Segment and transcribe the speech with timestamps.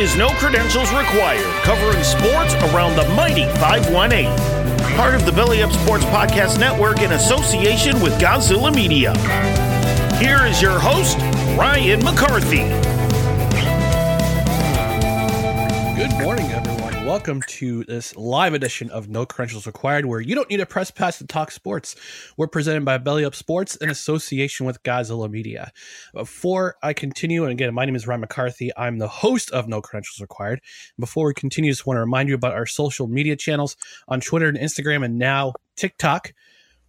[0.00, 4.34] Is No Credentials Required, covering sports around the mighty 518.
[4.96, 9.12] Part of the Belly Up Sports Podcast Network in association with Godzilla Media.
[10.16, 11.18] Here is your host,
[11.54, 12.64] Ryan McCarthy.
[15.96, 16.79] Good morning, everyone.
[17.10, 20.92] Welcome to this live edition of No Credentials Required, where you don't need a press
[20.92, 21.96] pass to talk sports.
[22.36, 25.72] We're presented by Belly Up Sports in association with Godzilla Media.
[26.14, 28.70] Before I continue, and again, my name is Ryan McCarthy.
[28.76, 30.60] I'm the host of No Credentials Required.
[31.00, 33.76] Before we continue, just want to remind you about our social media channels
[34.06, 36.32] on Twitter and Instagram, and now TikTok.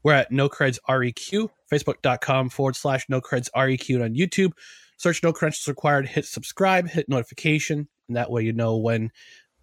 [0.04, 4.52] We're at No Creds REQ, Facebook.com forward slash No Creds REQ, and on YouTube.
[4.98, 9.10] Search No Credentials Required, hit subscribe, hit notification, and that way you know when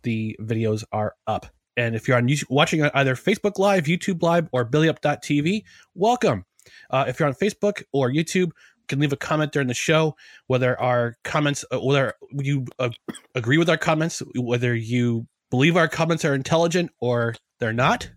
[0.03, 1.47] the videos are up.
[1.77, 5.63] And if you're on YouTube, watching on either Facebook Live, YouTube Live, or BellyUp.tv,
[5.95, 6.45] welcome.
[6.91, 10.17] Uh, if you're on Facebook or YouTube, you can leave a comment during the show.
[10.49, 12.91] Whether our comments, uh, whether you uh,
[13.35, 18.11] agree with our comments, whether you believe our comments are intelligent or they're not.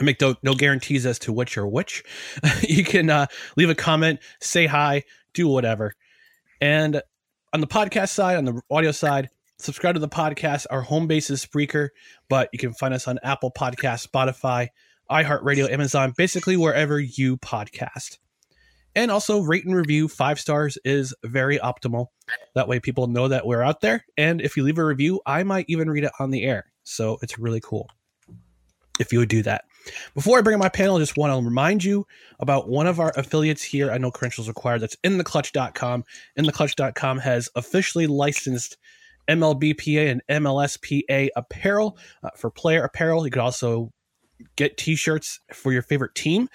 [0.00, 2.02] I make no, no guarantees as to which or which.
[2.62, 5.04] you can uh, leave a comment, say hi,
[5.34, 5.92] do whatever.
[6.60, 7.02] And
[7.52, 9.28] on the podcast side, on the audio side,
[9.60, 10.66] subscribe to the podcast.
[10.70, 11.88] Our home base is Spreaker,
[12.28, 14.68] but you can find us on Apple Podcast, Spotify,
[15.10, 18.18] iHeartRadio, Amazon, basically wherever you podcast.
[18.94, 20.08] And also rate and review.
[20.08, 22.06] Five stars is very optimal.
[22.54, 24.04] That way people know that we're out there.
[24.16, 26.72] And if you leave a review, I might even read it on the air.
[26.82, 27.88] So it's really cool
[28.98, 29.64] if you would do that.
[30.14, 32.06] Before I bring up my panel, I just want to remind you
[32.38, 33.90] about one of our affiliates here.
[33.90, 34.82] I know credentials required.
[34.82, 36.04] That's in the clutch.com.
[36.36, 36.44] In intheclutch.com.
[36.52, 38.76] Intheclutch.com has officially licensed
[39.30, 43.24] MLBPA and MLSPA apparel uh, for player apparel.
[43.24, 43.92] You could also
[44.56, 46.48] get t-shirts for your favorite team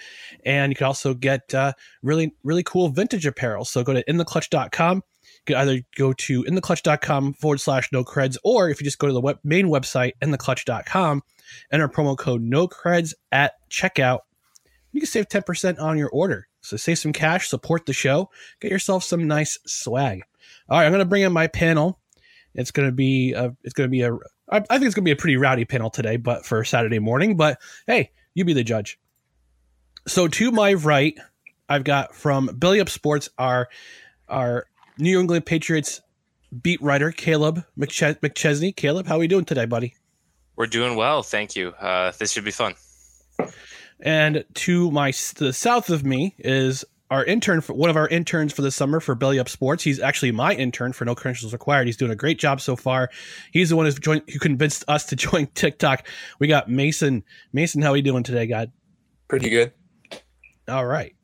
[0.44, 1.72] and you could also get uh,
[2.02, 3.64] really really cool vintage apparel.
[3.64, 8.68] So go to intheclutch.com you could either go to intheclutch.com forward slash no creds or
[8.68, 11.22] if you just go to the web, main website intheclutch.com
[11.72, 14.20] enter promo code no creds at checkout
[14.92, 16.48] you can save 10% on your order.
[16.62, 18.30] So save some cash support the show
[18.60, 20.22] get yourself some nice swag.
[20.68, 22.00] All right i'm going to bring in my panel
[22.56, 24.12] it's going to be a, it's going to be a
[24.50, 26.98] I, I think it's going to be a pretty rowdy panel today, but for Saturday
[26.98, 27.36] morning.
[27.36, 28.98] But hey, you be the judge.
[30.06, 31.18] So to my right,
[31.68, 33.68] I've got from Belly Up Sports our
[34.28, 34.66] our
[34.98, 36.00] New England Patriots
[36.62, 38.74] beat writer Caleb McChes- McChesney.
[38.74, 39.94] Caleb, how are we doing today, buddy?
[40.54, 41.70] We're doing well, thank you.
[41.70, 42.74] Uh, this should be fun.
[44.00, 48.08] And to my to the south of me is our intern for one of our
[48.08, 49.84] interns for the summer for Belly Up Sports.
[49.84, 51.86] He's actually my intern for No Credentials Required.
[51.86, 53.10] He's doing a great job so far.
[53.52, 56.06] He's the one who's joined, who convinced us to join TikTok.
[56.38, 57.22] We got Mason.
[57.52, 58.72] Mason, how are you doing today, God?
[59.28, 59.72] Pretty good.
[60.68, 61.14] All right.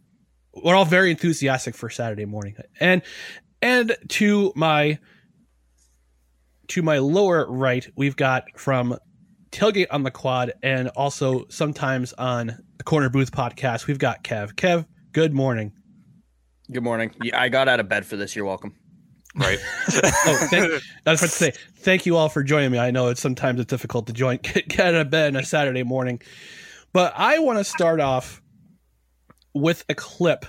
[0.55, 2.57] we're all very enthusiastic for Saturday morning.
[2.79, 3.03] And
[3.61, 4.99] and to my
[6.69, 8.97] to my lower right, we've got from
[9.51, 14.55] Tailgate on the Quad and also sometimes on the Corner Booth podcast, we've got Kev.
[14.55, 15.73] Kev, good morning.
[16.71, 17.15] Good morning.
[17.23, 18.35] Yeah, I got out of bed for this.
[18.35, 18.75] You're welcome.
[19.35, 19.59] Right.
[19.95, 20.73] oh, thank,
[21.07, 22.79] I was about to say thank you all for joining me.
[22.79, 25.45] I know it's sometimes it's difficult to join get, get out of bed on a
[25.45, 26.21] Saturday morning,
[26.93, 28.43] but I want to start off
[29.55, 30.47] with a clip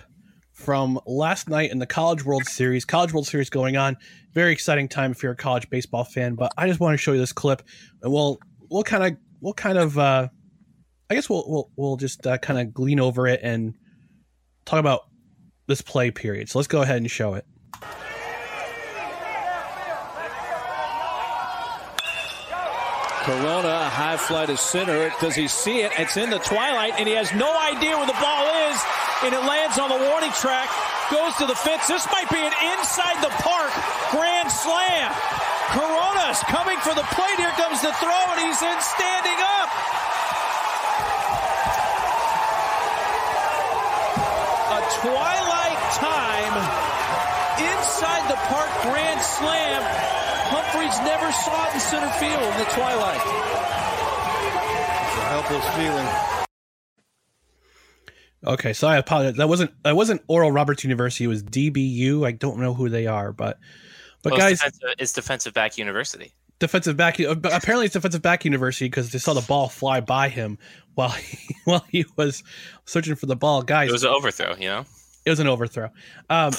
[0.51, 2.86] from last night in the College World Series.
[2.86, 3.98] College World Series going on.
[4.33, 6.36] Very exciting time if you're a college baseball fan.
[6.36, 7.63] But I just want to show you this clip,
[8.01, 8.39] and we'll
[8.69, 10.27] we'll kind of we'll kind of uh,
[11.09, 13.75] I guess we'll we'll we'll just uh, kind of glean over it and
[14.65, 15.07] talk about
[15.68, 16.50] this play period.
[16.50, 17.45] So let's go ahead and show it.
[23.24, 25.07] Corona, high flight to center.
[25.24, 25.95] Does he see it?
[25.95, 28.75] It's in the twilight, and he has no idea where the ball is,
[29.24, 30.68] and it lands on the warning track,
[31.07, 31.88] goes to the fence.
[31.88, 33.71] This might be an inside the park
[34.12, 35.07] grand slam.
[35.71, 37.39] Corona's coming for the plate.
[37.39, 39.71] Here comes the throw, and he's in standing up.
[45.01, 46.56] Twilight time
[47.59, 49.81] inside the park grand slam.
[50.50, 53.21] Humphreys never saw it in center field in the twilight.
[55.07, 56.07] It's a helpless feeling.
[58.45, 59.38] Okay, so I apologize.
[59.38, 61.24] That wasn't that wasn't Oral Roberts University.
[61.24, 62.27] It was DBU.
[62.27, 63.59] I don't know who they are, but
[64.21, 66.33] but Well, guys, it's defensive, it's defensive back university.
[66.59, 67.19] Defensive back.
[67.19, 70.57] uh, Apparently, it's defensive back university because they saw the ball fly by him
[70.95, 72.44] while he, while he was
[72.85, 73.61] searching for the ball.
[73.63, 74.85] Guys, It was an overthrow, you know.
[75.25, 75.89] it was an overthrow.
[76.29, 76.53] Um,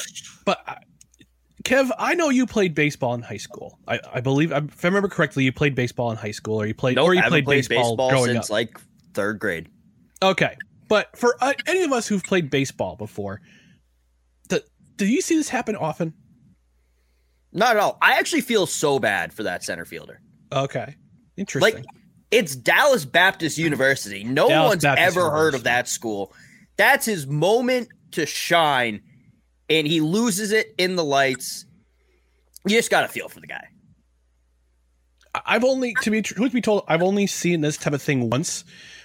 [0.44, 0.74] but uh,
[1.64, 3.78] Kev, I know you played baseball in high school.
[3.88, 6.74] I, I believe, if I remember correctly, you played baseball in high school, or you
[6.74, 8.50] played, Nope, or you haven't played, played baseball, baseball since up.
[8.50, 8.78] like
[9.14, 9.68] third grade.
[10.22, 10.56] Okay,
[10.88, 13.40] but for uh, any of us who've played baseball before,
[14.50, 14.62] the,
[14.96, 16.12] do you see this happen often?
[17.54, 17.96] Not at all.
[18.02, 20.20] I actually feel so bad for that center fielder.
[20.52, 20.96] Okay,
[21.36, 21.76] interesting.
[21.76, 21.84] Like
[22.30, 24.24] it's Dallas Baptist University.
[24.24, 26.32] No Dallas one's Baptist ever heard of that school.
[26.76, 29.00] That's his moment to shine,
[29.70, 31.64] and he loses it in the lights.
[32.66, 33.68] You just gotta feel for the guy.
[35.46, 38.64] I've only, to be truth be told, I've only seen this type of thing once,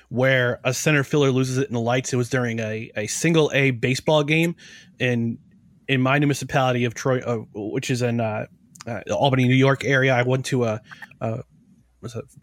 [0.09, 2.13] where a center fielder loses it in the lights.
[2.13, 4.55] It was during a, a single A baseball game
[4.99, 5.39] in
[5.89, 8.45] in my municipality of Troy, uh, which is in uh,
[8.87, 10.13] uh, Albany, New York area.
[10.13, 10.81] I went to a,
[11.19, 11.43] a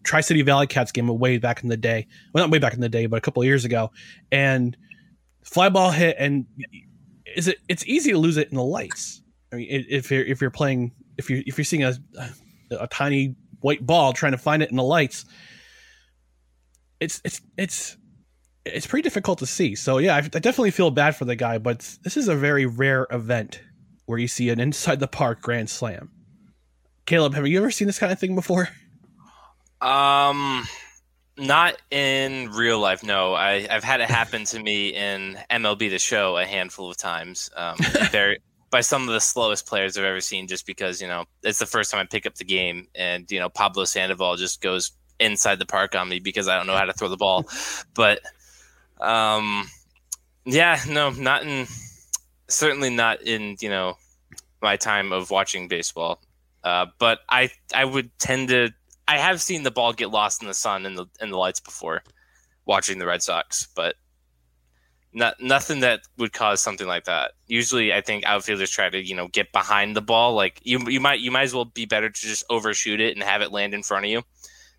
[0.03, 2.07] Tri City Valley Cats game way back in the day.
[2.33, 3.91] Well, not way back in the day, but a couple years ago,
[4.31, 4.77] and
[5.43, 6.45] fly ball hit, and
[7.35, 7.57] is it?
[7.69, 9.23] It's easy to lose it in the lights.
[9.51, 11.95] I mean, if you're if you're playing if you if you're seeing a
[12.69, 15.23] a tiny white ball trying to find it in the lights,
[16.99, 17.97] it's it's it's
[18.73, 19.75] it's pretty difficult to see.
[19.75, 22.65] So yeah, I, I definitely feel bad for the guy, but this is a very
[22.65, 23.61] rare event
[24.05, 26.11] where you see an inside the park grand slam.
[27.05, 28.69] Caleb, have you ever seen this kind of thing before?
[29.81, 30.67] Um,
[31.37, 33.03] not in real life.
[33.03, 36.97] No, I, I've had it happen to me in MLB The Show a handful of
[36.97, 37.49] times.
[37.55, 37.77] Um,
[38.11, 40.47] very by some of the slowest players I've ever seen.
[40.47, 43.39] Just because you know it's the first time I pick up the game, and you
[43.39, 46.85] know Pablo Sandoval just goes inside the park on me because I don't know how
[46.85, 47.45] to throw the ball.
[47.93, 48.19] But
[48.99, 49.69] um,
[50.45, 51.67] yeah, no, not in
[52.47, 53.97] certainly not in you know
[54.61, 56.21] my time of watching baseball.
[56.63, 58.71] Uh, but I I would tend to
[59.07, 61.59] I have seen the ball get lost in the sun and the in the lights
[61.59, 62.03] before,
[62.65, 63.95] watching the Red Sox, but
[65.13, 67.31] not nothing that would cause something like that.
[67.47, 70.33] Usually, I think outfielders try to you know get behind the ball.
[70.33, 73.23] Like you you might you might as well be better to just overshoot it and
[73.23, 74.23] have it land in front of you,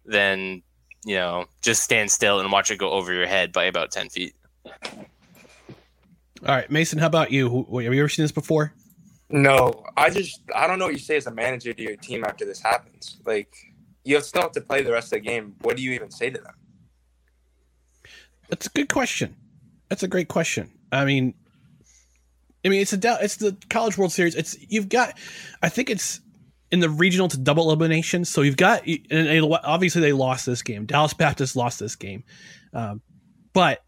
[0.04, 0.62] than
[1.05, 4.09] you know just stand still and watch it go over your head by about ten
[4.09, 4.35] feet.
[4.64, 7.67] All right, Mason, how about you?
[7.83, 8.73] Have you ever seen this before?
[9.31, 12.25] No, I just I don't know what you say as a manager to your team
[12.25, 13.19] after this happens.
[13.26, 13.55] Like
[14.05, 15.55] you have still have to play the rest of the game.
[15.61, 16.55] What do you even say to them?
[18.49, 19.37] That's a good question.
[19.88, 20.71] That's a great question.
[20.90, 21.35] I mean,
[22.64, 24.35] I mean, it's a dou- it's the College World Series.
[24.35, 25.19] It's you've got,
[25.62, 26.21] I think it's
[26.71, 28.25] in the regional to double elimination.
[28.25, 30.87] So you've got, and they, obviously they lost this game.
[30.87, 32.25] Dallas Baptist lost this game,
[32.73, 33.01] um,
[33.53, 33.81] but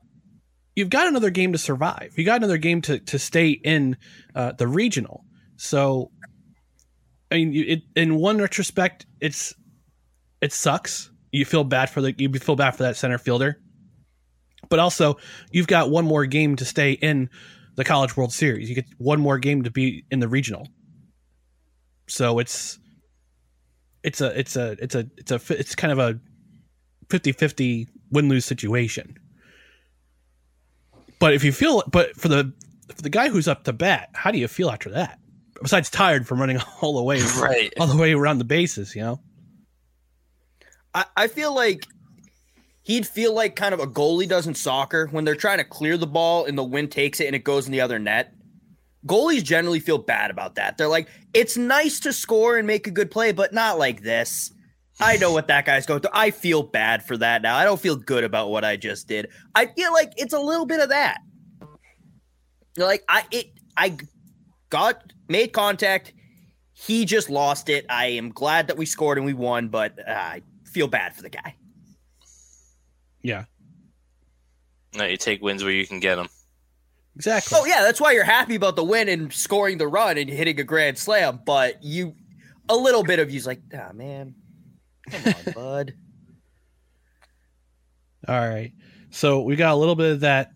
[0.75, 2.15] you've got another game to survive.
[2.17, 3.97] You got another game to to stay in
[4.35, 5.25] uh, the regional.
[5.57, 6.11] So,
[7.31, 9.55] I mean, it in one retrospect, it's
[10.41, 11.11] it sucks.
[11.33, 13.61] You feel bad for the you feel bad for that center fielder
[14.71, 15.19] but also
[15.51, 17.29] you've got one more game to stay in
[17.77, 18.69] the College World Series.
[18.69, 20.67] You get one more game to be in the regional.
[22.11, 22.79] So it's
[24.03, 26.19] it's a it's a it's a it's a fi- it's kind of a
[27.09, 29.17] 50-50 win-lose situation.
[31.19, 32.53] But if you feel but for the
[32.95, 35.19] for the guy who's up to bat, how do you feel after that?
[35.63, 37.73] Besides tired from running all the way Right.
[37.79, 39.21] all the way around the bases, you know.
[40.95, 41.87] I, I feel like
[42.83, 45.97] he'd feel like kind of a goalie does in soccer when they're trying to clear
[45.97, 48.35] the ball and the wind takes it and it goes in the other net.
[49.07, 50.77] Goalies generally feel bad about that.
[50.77, 54.53] They're like, it's nice to score and make a good play, but not like this.
[55.01, 56.11] I know what that guy's going through.
[56.13, 57.57] I feel bad for that now.
[57.57, 59.29] I don't feel good about what I just did.
[59.55, 61.23] I feel like it's a little bit of that.
[62.77, 63.97] Like I it I
[64.69, 66.13] got made contact.
[66.73, 67.87] He just lost it.
[67.89, 71.23] I am glad that we scored and we won, but uh, I feel bad for
[71.23, 71.57] the guy.
[73.23, 73.45] Yeah,
[74.95, 76.29] No, you take wins where you can get them.
[77.17, 77.59] Exactly.
[77.61, 80.59] Oh yeah, that's why you're happy about the win and scoring the run and hitting
[80.61, 81.41] a grand slam.
[81.45, 82.15] But you,
[82.69, 84.35] a little bit of you's like, ah man,
[85.11, 85.95] come on, bud.
[88.29, 88.73] All right.
[89.11, 90.51] So we got a little bit of that.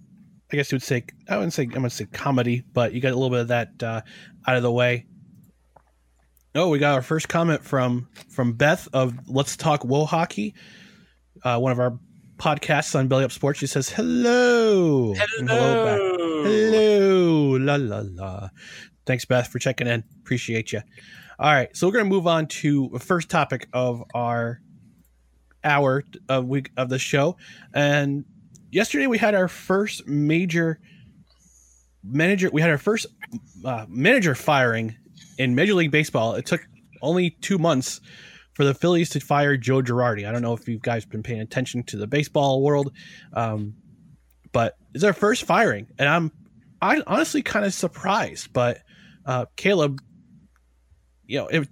[0.52, 3.12] I guess you would say I wouldn't say I'm gonna say comedy, but you got
[3.12, 4.02] a little bit of that uh,
[4.46, 5.06] out of the way.
[6.54, 10.54] Oh, we got our first comment from from Beth of Let's Talk Woe Hockey,
[11.42, 11.98] uh, one of our
[12.36, 13.58] podcasts on Belly Up Sports.
[13.58, 16.13] She says hello, And hello, back.
[16.44, 18.48] Hello, la la la.
[19.06, 20.04] Thanks, Beth, for checking in.
[20.20, 20.80] Appreciate you.
[21.38, 24.60] All right, so we're gonna move on to the first topic of our
[25.62, 27.36] hour of week of the show,
[27.74, 28.24] and
[28.70, 30.80] yesterday we had our first major
[32.02, 32.50] manager.
[32.52, 33.06] We had our first
[33.64, 34.96] uh, manager firing
[35.38, 36.34] in Major League Baseball.
[36.34, 36.60] It took
[37.02, 38.00] only two months
[38.54, 40.26] for the Phillies to fire Joe Girardi.
[40.26, 42.92] I don't know if you guys been paying attention to the baseball world,
[43.32, 43.74] um,
[44.54, 46.32] but it's our first firing, and I'm
[46.80, 48.52] I honestly kind of surprised.
[48.54, 48.78] But
[49.26, 50.00] uh, Caleb,
[51.26, 51.68] you know, if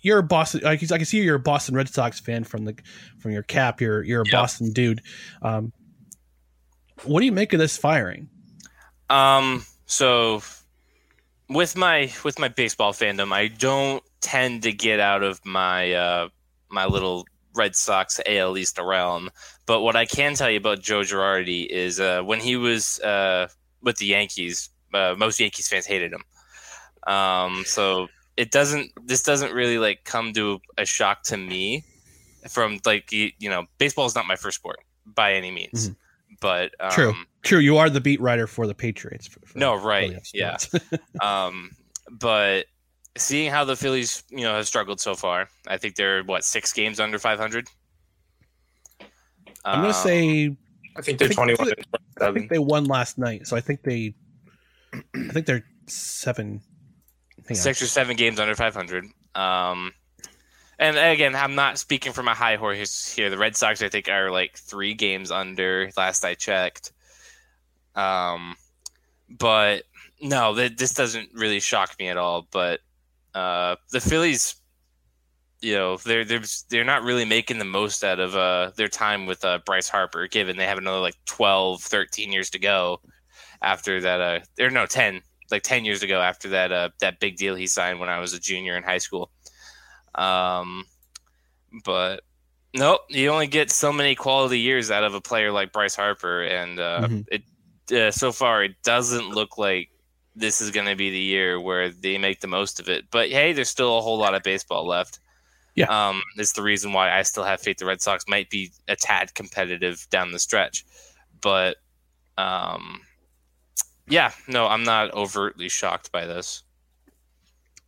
[0.00, 2.64] you're a Boston, I can, I can see you're a Boston Red Sox fan from
[2.64, 2.74] the
[3.18, 3.80] from your cap.
[3.80, 5.02] You're you're a Boston dude.
[5.42, 5.72] Um,
[7.04, 8.30] what do you make of this firing?
[9.10, 10.42] Um, so
[11.50, 16.28] with my with my baseball fandom, I don't tend to get out of my uh
[16.70, 19.30] my little Red Sox AL East realm.
[19.66, 23.48] But what I can tell you about Joe Girardi is uh, when he was uh,
[23.82, 26.24] with the Yankees, uh, most Yankees fans hated him.
[27.12, 28.92] Um, so it doesn't.
[29.02, 31.84] This doesn't really like come to a shock to me.
[32.48, 35.90] From like you, you know, baseball is not my first sport by any means.
[36.40, 37.58] But um, True, true.
[37.58, 39.26] You are the beat writer for the Patriots.
[39.26, 40.16] For, for no, right.
[40.34, 40.56] Yeah.
[41.20, 41.70] Um,
[42.10, 42.66] but
[43.16, 46.72] seeing how the Phillies, you know, have struggled so far, I think they're what six
[46.72, 47.68] games under 500.
[49.64, 50.56] I'm gonna Um, say.
[50.96, 51.72] I think they're 21
[52.20, 54.14] I think they won last night, so I think they.
[54.94, 56.62] I think they're seven.
[57.38, 57.54] hang on.
[57.56, 59.04] six or seven games under 500.
[59.34, 59.92] Um,
[60.78, 63.28] and again, I'm not speaking from a high horse here.
[63.28, 65.90] The Red Sox, I think, are like three games under.
[65.96, 66.92] Last I checked.
[67.94, 68.56] Um,
[69.28, 69.82] but
[70.20, 72.46] no, th- this doesn't really shock me at all.
[72.50, 72.80] But
[73.36, 74.56] uh, the Phillies,
[75.60, 79.26] you know, they're they're they're not really making the most out of uh, their time
[79.26, 83.00] with uh, Bryce Harper, given they have another like 12, 13 years to go
[83.62, 84.20] after that.
[84.20, 87.66] Uh, or no, 10, like 10 years ago after that uh, that big deal he
[87.66, 89.30] signed when I was a junior in high school.
[90.14, 90.86] Um,
[91.84, 92.22] but
[92.74, 96.42] nope, you only get so many quality years out of a player like Bryce Harper,
[96.44, 97.26] and uh, Mhm.
[97.28, 97.42] it
[97.92, 99.90] uh, so far it doesn't look like
[100.36, 103.10] this is going to be the year where they make the most of it.
[103.10, 105.18] But hey, there's still a whole lot of baseball left.
[105.74, 105.86] Yeah.
[105.86, 108.96] Um, it's the reason why I still have faith the Red Sox might be a
[108.96, 110.84] tad competitive down the stretch.
[111.40, 111.76] But
[112.38, 113.00] um,
[114.08, 116.62] yeah, no, I'm not overtly shocked by this.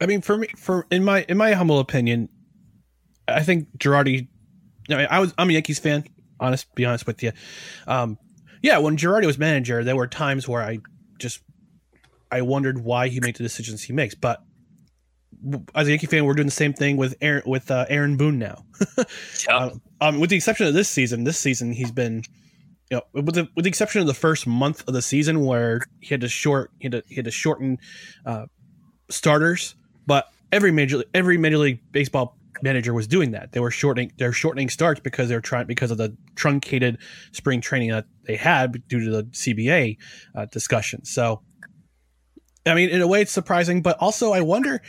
[0.01, 2.29] I mean, for me, for in my in my humble opinion,
[3.27, 4.29] I think Girardi.
[4.91, 6.05] I, mean, I was I'm a Yankees fan.
[6.41, 7.33] Honest, be honest with you.
[7.87, 8.17] Um,
[8.63, 10.79] yeah, when Girardi was manager, there were times where I
[11.19, 11.41] just
[12.31, 14.15] I wondered why he made the decisions he makes.
[14.15, 14.43] But
[15.75, 18.39] as a Yankee fan, we're doing the same thing with Aaron with uh, Aaron Boone
[18.39, 18.65] now.
[19.51, 22.23] um, um, with the exception of this season, this season he's been,
[22.91, 25.83] you know, with the with the exception of the first month of the season where
[26.01, 27.79] he had to short he had to, he had to shorten
[28.27, 28.47] uh,
[29.11, 29.75] starters,
[30.07, 33.53] but every major every major league baseball manager was doing that.
[33.53, 36.99] They were shortening they're shortening starts because they're trying because of the truncated
[37.33, 39.97] spring training that they had due to the CBA
[40.35, 41.05] uh, discussion.
[41.05, 41.43] So,
[42.69, 44.81] I mean, in a way, it's surprising, but also I wonder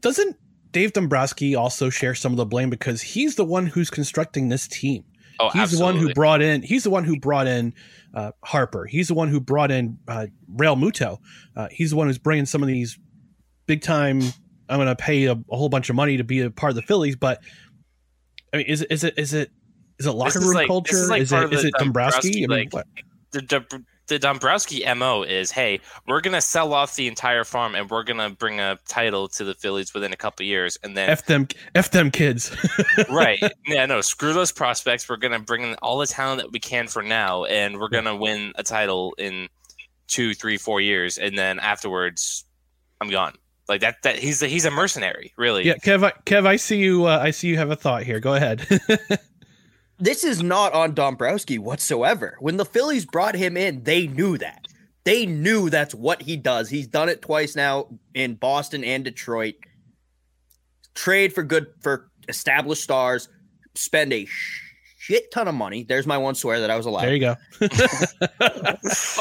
[0.00, 0.36] doesn't
[0.70, 4.66] Dave Dombrowski also share some of the blame because he's the one who's constructing this
[4.66, 5.04] team.
[5.40, 6.62] Oh, he's the one who brought in.
[6.62, 7.74] He's the one who brought in
[8.14, 8.86] uh, Harper.
[8.86, 11.18] He's the one who brought in uh, Realmuto.
[11.56, 12.98] Uh, he's the one who's bringing some of these
[13.66, 14.20] big time.
[14.68, 16.76] I'm going to pay a, a whole bunch of money to be a part of
[16.76, 17.42] the Phillies, but
[18.52, 19.50] I mean, is it is it is it
[19.98, 20.96] is it locker room like- culture?
[20.96, 22.44] Is, like is it is it Dombrowski?
[22.44, 22.86] I mean, like, what?
[23.32, 28.02] the the Dombrowski mo is, hey, we're gonna sell off the entire farm and we're
[28.02, 31.48] gonna bring a title to the Phillies within a couple years, and then F them,
[31.74, 32.54] F them kids.
[33.10, 35.08] right, yeah, no, screw those prospects.
[35.08, 38.16] We're gonna bring in all the talent that we can for now, and we're gonna
[38.16, 39.48] win a title in
[40.06, 42.44] two, three, four years, and then afterwards,
[43.00, 43.34] I'm gone.
[43.66, 44.02] Like that.
[44.02, 45.64] That he's a, he's a mercenary, really.
[45.64, 47.06] yeah, Kev, I, Kev, I see you.
[47.06, 48.20] Uh, I see you have a thought here.
[48.20, 48.66] Go ahead.
[50.04, 52.36] this is not on Dombrowski whatsoever.
[52.40, 54.66] When the Phillies brought him in, they knew that.
[55.04, 56.68] They knew that's what he does.
[56.68, 59.54] He's done it twice now in Boston and Detroit.
[60.94, 63.28] Trade for good for established stars,
[63.74, 64.26] spend a
[64.98, 65.84] shit ton of money.
[65.84, 67.02] There's my one swear that I was allowed.
[67.02, 67.36] there you go.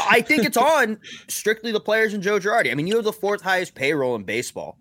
[0.10, 2.72] I think it's on strictly the players and Joe Girardi.
[2.72, 4.78] I mean, you have the fourth highest payroll in baseball.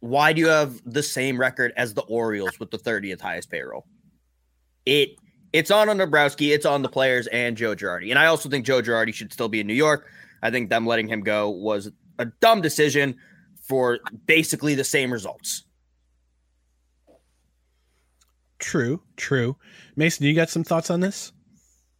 [0.00, 3.86] Why do you have the same record as the Orioles with the 30th highest payroll?
[4.88, 5.16] It
[5.52, 8.10] it's on on Dombrowski, it's on the players and Joe Girardi.
[8.10, 10.06] And I also think Joe Girardi should still be in New York.
[10.42, 13.16] I think them letting him go was a dumb decision
[13.68, 15.64] for basically the same results.
[18.58, 19.56] True, true.
[19.94, 21.32] Mason, do you got some thoughts on this?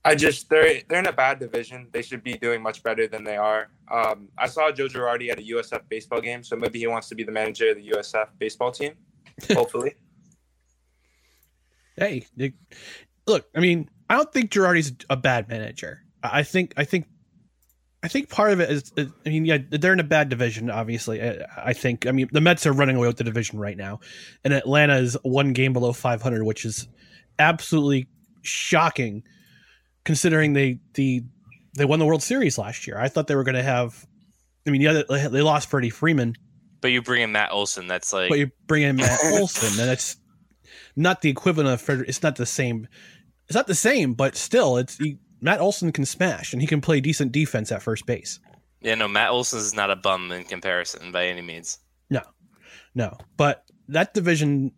[0.05, 1.89] I just they're they're in a bad division.
[1.93, 3.69] They should be doing much better than they are.
[3.91, 7.15] Um, I saw Joe Girardi at a USF baseball game, so maybe he wants to
[7.15, 8.95] be the manager of the USF baseball team.
[9.53, 9.95] Hopefully,
[11.99, 12.55] Hey, they-
[13.27, 13.47] look.
[13.55, 16.03] I mean, I don't think Girardi's a bad manager.
[16.23, 17.07] I think, I think,
[18.03, 18.93] I think part of it is.
[18.97, 20.71] I mean, yeah, they're in a bad division.
[20.71, 22.07] Obviously, I, I think.
[22.07, 24.01] I mean, the Mets are running away with the division right now,
[24.45, 26.87] and Atlanta is one game below 500, which is
[27.39, 28.09] absolutely
[28.43, 29.25] shocking,
[30.05, 31.23] considering they the
[31.77, 32.99] they won the World Series last year.
[32.99, 34.07] I thought they were going to have.
[34.67, 36.35] I mean, yeah, they, they lost Freddie Freeman,
[36.81, 39.91] But you bring in Matt Olson, that's like but you bring in Matt Olson, and
[39.91, 40.17] it's
[40.99, 42.09] not the equivalent of Frederick.
[42.09, 42.89] It's not the same.
[43.47, 46.81] It's not the same, but still, it's he, Matt Olson can smash and he can
[46.81, 48.41] play decent defense at first base.
[48.81, 51.79] yeah, no, Matt Olson is not a bum in comparison by any means.
[52.11, 52.23] No,
[52.95, 54.73] no, but that division.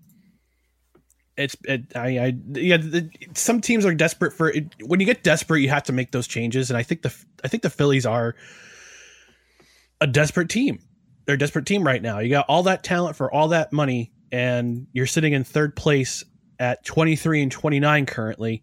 [1.37, 2.77] It's it, I, I yeah.
[2.77, 4.75] The, some teams are desperate for it.
[4.85, 7.49] When you get desperate, you have to make those changes, and I think the I
[7.49, 8.35] think the Phillies are
[10.01, 10.81] a desperate team.
[11.25, 12.19] They're a desperate team right now.
[12.19, 16.25] You got all that talent for all that money, and you're sitting in third place
[16.59, 18.63] at 23 and 29 currently,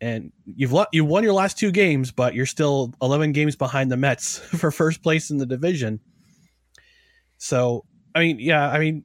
[0.00, 3.90] and you've lo- you won your last two games, but you're still 11 games behind
[3.90, 6.00] the Mets for first place in the division.
[7.38, 9.04] So I mean, yeah, I mean,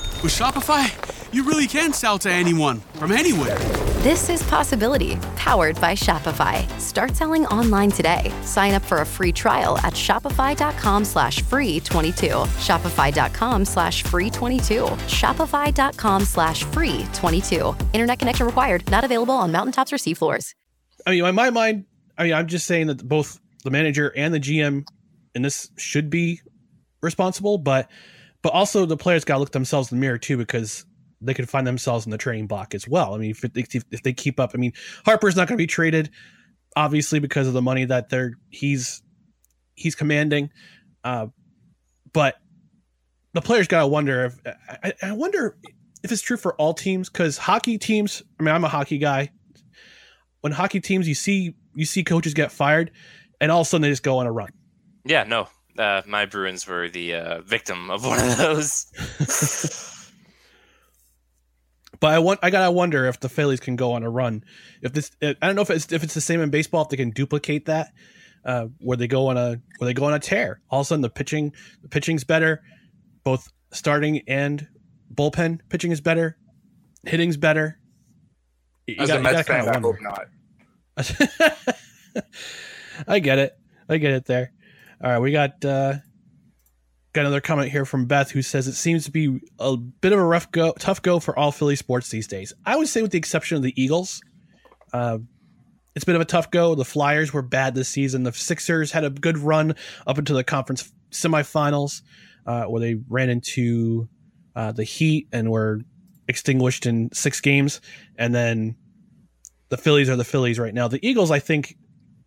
[0.23, 3.57] With Shopify, you really can sell to anyone from anywhere.
[4.03, 6.69] This is Possibility, powered by Shopify.
[6.79, 8.31] Start selling online today.
[8.43, 12.27] Sign up for a free trial at shopify.com slash free 22.
[12.27, 14.83] Shopify.com slash free 22.
[14.83, 17.75] Shopify.com slash free 22.
[17.93, 18.87] Internet connection required.
[18.91, 20.53] Not available on mountaintops or seafloors.
[21.07, 24.31] I mean, in my mind, I mean, I'm just saying that both the manager and
[24.31, 24.85] the GM
[25.33, 26.41] in this should be
[27.01, 27.89] responsible, but
[28.41, 30.85] but also the players got to look themselves in the mirror too because
[31.21, 33.13] they could find themselves in the trading block as well.
[33.13, 34.73] I mean, if, if, if they keep up, I mean,
[35.05, 36.09] Harper's not going to be traded,
[36.75, 39.03] obviously because of the money that they're he's
[39.75, 40.49] he's commanding,
[41.03, 41.27] uh,
[42.13, 42.35] but
[43.33, 45.57] the players got to wonder if I, I wonder
[46.03, 48.23] if it's true for all teams because hockey teams.
[48.39, 49.31] I mean, I'm a hockey guy
[50.41, 52.91] when hockey teams you see you see coaches get fired
[53.39, 54.49] and all of a sudden they just go on a run
[55.05, 55.47] Yeah, no.
[55.77, 58.87] Uh, my Bruins were the uh, victim of one of those.
[61.99, 64.43] but i want i gotta wonder if the phillies can go on a run
[64.81, 66.97] if this i don't know if it's if it's the same in baseball if they
[66.97, 67.89] can duplicate that
[68.45, 70.87] uh, where they go on a where they go on a tear all of a
[70.87, 71.53] sudden the pitching
[71.83, 72.63] the pitching's better
[73.23, 74.67] both starting and
[75.13, 76.37] bullpen pitching is better,
[77.05, 77.77] hitting's better.
[78.87, 80.27] You As got- a Mets fan, I hope not.
[83.07, 83.53] I get it.
[83.89, 84.51] I get it there.
[85.03, 85.95] All right, we got uh
[87.13, 90.19] got another comment here from Beth who says it seems to be a bit of
[90.19, 92.53] a rough go tough go for all Philly sports these days.
[92.65, 94.21] I would say with the exception of the Eagles.
[94.93, 95.19] Uh
[95.95, 96.75] it's been of a tough go.
[96.75, 98.23] The Flyers were bad this season.
[98.23, 99.75] The Sixers had a good run
[100.07, 102.01] up into the conference semifinals,
[102.45, 104.07] uh, where they ran into
[104.55, 105.81] uh, the Heat and were
[106.27, 107.81] extinguished in six games.
[108.17, 108.77] And then
[109.67, 110.87] the Phillies are the Phillies right now.
[110.87, 111.75] The Eagles, I think,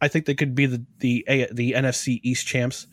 [0.05, 2.87] I think they could be the the A- the NFC East champs.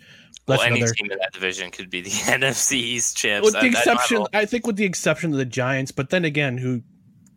[0.47, 3.45] Well, That's any another- team in that division could be the NFC East champs.
[3.45, 4.27] with I- the I exception, know.
[4.33, 5.91] I, think, with the exception of the Giants.
[5.91, 6.81] But then again, who?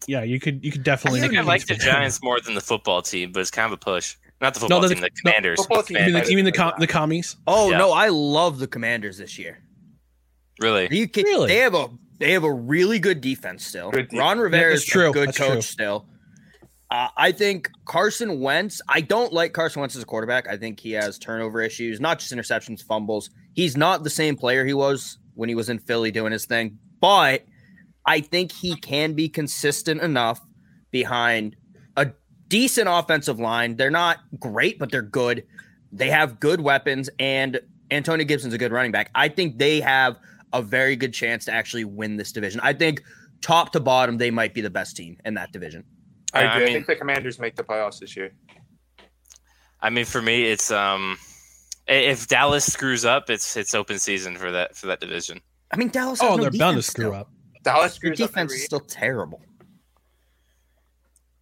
[0.06, 1.20] Yeah, you could you could I definitely.
[1.20, 1.84] think make I a like case the.
[1.84, 4.16] Giants more than the football team, but it's kind of a push.
[4.40, 5.58] Not the No, football the- team, the no, Commanders.
[5.60, 5.96] football team.
[5.98, 7.36] You mean the, you mean the, com- the commies?
[7.46, 7.78] Oh Yeah.
[7.78, 9.58] no, I love the Commanders this year.
[10.60, 10.88] Really?
[10.88, 11.32] Are you kidding?
[11.32, 11.48] Really?
[11.48, 13.90] They have a they have a really good defense still.
[13.90, 14.20] Good defense.
[14.20, 15.10] Ron Rivera that's is true.
[15.10, 15.60] a good That's coach true.
[15.62, 16.06] still.
[16.94, 18.80] Uh, I think Carson Wentz.
[18.88, 20.46] I don't like Carson Wentz as a quarterback.
[20.48, 23.30] I think he has turnover issues, not just interceptions, fumbles.
[23.52, 26.78] He's not the same player he was when he was in Philly doing his thing.
[27.00, 27.46] But
[28.06, 30.40] I think he can be consistent enough
[30.92, 31.56] behind
[31.96, 32.12] a
[32.46, 33.74] decent offensive line.
[33.74, 35.42] They're not great, but they're good.
[35.90, 37.58] They have good weapons, and
[37.90, 39.10] Antonio Gibson's a good running back.
[39.16, 40.16] I think they have
[40.52, 42.60] a very good chance to actually win this division.
[42.62, 43.02] I think
[43.40, 45.82] top to bottom, they might be the best team in that division.
[46.34, 46.70] I Yeah, I agree.
[46.70, 48.32] I, think the Commanders make the playoffs this year.
[49.80, 51.18] I mean, for me, it's um,
[51.86, 55.40] if Dallas screws up, it's it's open season for that for that division.
[55.72, 56.20] I mean, Dallas.
[56.20, 57.14] Has Oh, no they're bound to screw still.
[57.14, 57.30] up.
[57.62, 59.42] Dallas Their screws up defense every is still terrible.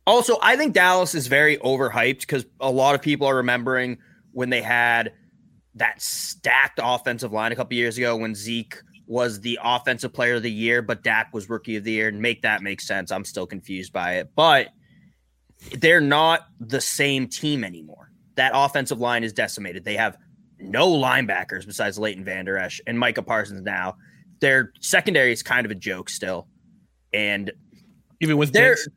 [0.07, 3.99] Also, I think Dallas is very overhyped because a lot of people are remembering
[4.33, 5.13] when they had
[5.77, 8.77] that stacked offensive line a couple years ago when Zeke
[9.07, 12.09] was the offensive player of the year, but Dak was rookie of the year.
[12.09, 13.13] And make that make sense.
[13.13, 14.69] I'm still confused by it, but
[15.81, 18.11] they're not the same team anymore.
[18.37, 19.85] That offensive line is decimated.
[19.85, 20.17] They have
[20.59, 23.97] no linebackers besides Leighton Vander Esch and Micah Parsons now.
[24.41, 26.49] Their secondary is kind of a joke still.
[27.13, 27.53] And
[28.21, 28.89] Even with they're Diggs?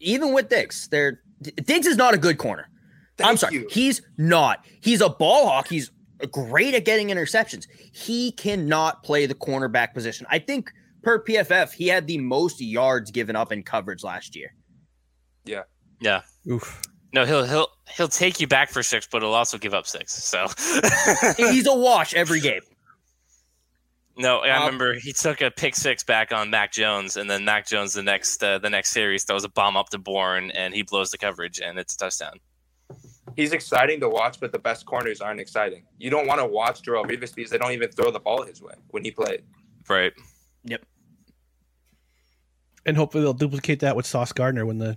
[0.00, 1.20] even with Diggs, they're
[1.64, 2.68] Diggs is not a good corner.
[3.22, 3.68] I'm sorry, you.
[3.70, 4.64] he's not.
[4.80, 5.68] He's a ball hawk.
[5.68, 5.90] He's
[6.30, 7.66] great at getting interceptions.
[7.92, 10.26] He cannot play the cornerback position.
[10.30, 10.70] I think
[11.02, 14.54] per PFF, he had the most yards given up in coverage last year.
[15.44, 15.62] Yeah.
[16.02, 16.22] Yeah.
[16.50, 16.82] Oof.
[17.14, 20.12] No, he'll he'll he'll take you back for six, but he'll also give up six.
[20.12, 20.46] So
[21.36, 22.62] he's a wash every game.
[24.18, 27.44] no, I Um, remember he took a pick six back on Mac Jones, and then
[27.44, 30.74] Mac Jones the next uh, the next series throws a bomb up to Bourne, and
[30.74, 32.38] he blows the coverage, and it's a touchdown.
[33.36, 35.84] He's exciting to watch, but the best corners aren't exciting.
[35.98, 38.60] You don't want to watch Darrelle Revis because they don't even throw the ball his
[38.60, 39.42] way when he played.
[39.88, 40.12] Right.
[40.64, 40.82] Yep.
[42.84, 44.96] and hopefully they'll duplicate that with Sauce Gardner when the.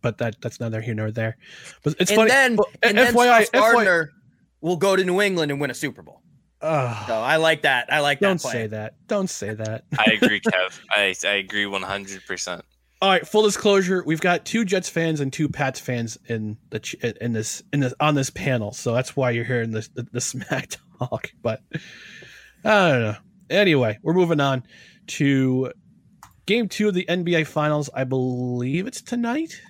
[0.00, 1.36] But that that's neither here nor there.
[1.82, 2.30] But it's and funny.
[2.30, 4.12] then, well, and then FYI, Sauce Gardner
[4.60, 6.20] will go to New England and win a Super Bowl.
[6.60, 7.92] Ugh, So I like that.
[7.92, 8.28] I like that.
[8.28, 8.94] don't say that.
[9.08, 9.84] Don't say that.
[9.98, 10.80] I agree, Kev.
[10.90, 12.62] I I agree one hundred percent.
[13.00, 17.16] All right, full disclosure, we've got two Jets fans and two Pats fans in the
[17.20, 20.20] in this in this on this panel, so that's why you're hearing this the, the
[20.20, 21.32] smack talk.
[21.42, 21.62] But
[22.64, 23.16] I don't know.
[23.50, 24.62] Anyway, we're moving on
[25.08, 25.72] to
[26.46, 27.88] game two of the NBA Finals.
[27.94, 29.60] I believe it's tonight,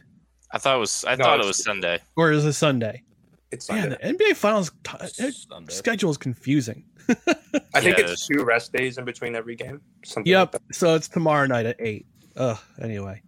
[0.52, 1.98] I thought it was I No, thought it was Sunday.
[2.16, 3.02] or is it Sunday?
[3.50, 4.12] It's Man, Sunday.
[4.18, 5.30] the NBA Finals t-
[5.68, 6.84] schedule is confusing.
[7.08, 9.80] I think Yeah, it's two rest days in between every game.
[10.24, 10.52] Yep.
[10.54, 10.62] like.
[10.72, 12.06] So it's tomorrow night at eight.
[12.36, 12.56] Ugh.
[12.80, 13.22] Anyway,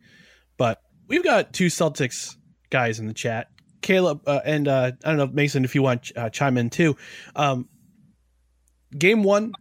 [0.57, 2.37] but we've got two Celtics
[2.71, 3.49] guys in the chat.
[3.83, 6.97] Caleb uh, and uh, I don't know Mason if you want uh, chime in too.
[7.37, 7.69] Um,
[8.97, 9.53] game one.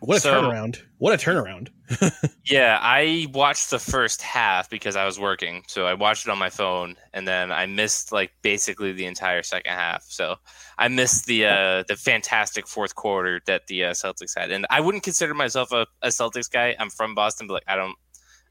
[0.00, 0.80] What a So- turnaround!
[0.98, 1.68] What a turnaround!
[2.44, 6.38] Yeah, I watched the first half because I was working, so I watched it on
[6.38, 10.04] my phone, and then I missed like basically the entire second half.
[10.08, 10.36] So
[10.76, 14.80] I missed the uh, the fantastic fourth quarter that the uh, Celtics had, and I
[14.80, 16.74] wouldn't consider myself a, a Celtics guy.
[16.78, 17.96] I'm from Boston, but like I don't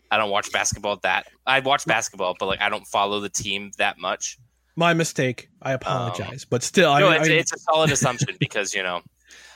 [0.09, 3.71] I don't watch basketball that I watch basketball, but like I don't follow the team
[3.77, 4.37] that much.
[4.75, 5.49] My mistake.
[5.61, 9.01] I apologize, but still, no, I, it's, I, it's a solid assumption because you know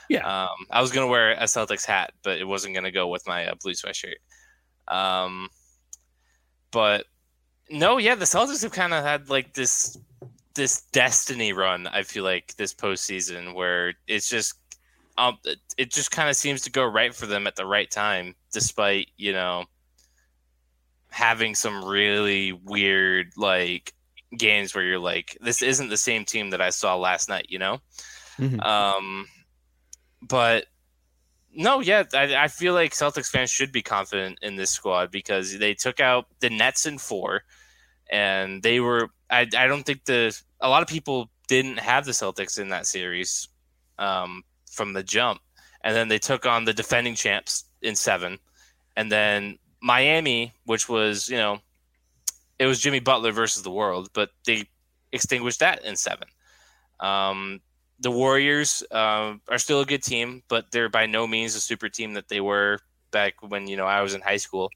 [0.09, 0.43] yeah.
[0.43, 3.47] Um, I was gonna wear a Celtics hat, but it wasn't gonna go with my
[3.47, 4.15] uh, blue sweatshirt.
[4.87, 5.49] Um,
[6.71, 7.05] but
[7.69, 9.97] no, yeah, the Celtics have kind of had like this
[10.55, 11.87] this destiny run.
[11.87, 14.55] I feel like this postseason where it's just
[15.17, 17.89] um, it, it just kind of seems to go right for them at the right
[17.89, 19.65] time, despite you know
[21.09, 23.93] having some really weird like
[24.37, 27.47] games where you're like, this isn't the same team that I saw last night.
[27.49, 27.79] You know.
[28.39, 28.61] Mhm.
[28.65, 29.27] Um,
[30.21, 30.65] but
[31.53, 35.57] No, yeah, I, I feel like Celtics fans should be confident in this squad because
[35.57, 37.43] they took out the Nets in four,
[38.11, 39.09] and they were.
[39.29, 42.85] I, I don't think the a lot of people didn't have the Celtics in that
[42.87, 43.47] series
[43.99, 45.39] um, from the jump,
[45.81, 48.39] and then they took on the defending champs in seven,
[48.97, 51.59] and then Miami, which was you know,
[52.59, 54.67] it was Jimmy Butler versus the world, but they
[55.11, 56.27] extinguished that in seven.
[56.99, 57.61] Um,
[57.99, 61.89] the Warriors uh, are still a good team, but they're by no means a super
[61.89, 62.79] team that they were
[63.11, 64.69] back when you know I was in high school.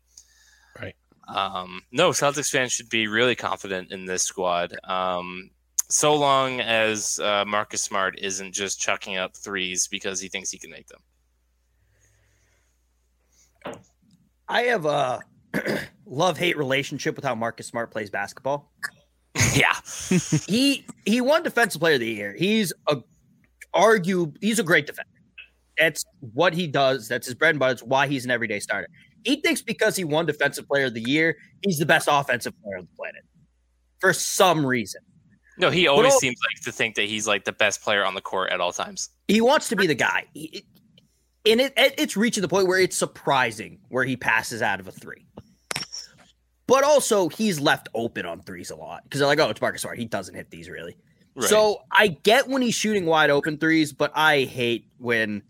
[0.80, 0.96] Right.
[1.28, 4.74] Um, no, Celtics fans should be really confident in this squad.
[4.84, 5.52] Um,
[5.90, 10.60] so long as uh, Marcus Smart isn't just chucking up threes because he thinks he
[10.60, 11.02] can make them.
[14.48, 15.20] I have a
[16.06, 18.72] love hate relationship with how Marcus Smart plays basketball.
[19.60, 19.76] Yeah,
[20.48, 22.36] he he won Defensive Player of the Year.
[22.38, 22.98] He's a
[23.74, 25.10] argue he's a great defender.
[25.78, 27.08] That's what he does.
[27.08, 27.74] That's his bread and butter.
[27.74, 28.88] It's why he's an everyday starter.
[29.24, 32.78] He thinks because he won Defensive Player of the Year, he's the best offensive player
[32.78, 33.24] on the planet
[34.00, 35.02] for some reason.
[35.58, 38.22] No, he always seems like to think that he's like the best player on the
[38.22, 39.10] court at all times.
[39.28, 40.26] He wants to be the guy.
[40.34, 40.64] He,
[41.46, 44.88] and it, it, it's reaching the point where it's surprising where he passes out of
[44.88, 45.26] a three.
[46.70, 49.82] But also, he's left open on threes a lot because they're like, oh, it's Marcus
[49.82, 49.98] Smart.
[49.98, 50.96] He doesn't hit these really.
[51.34, 51.50] Right.
[51.50, 55.42] So I get when he's shooting wide open threes, but I hate when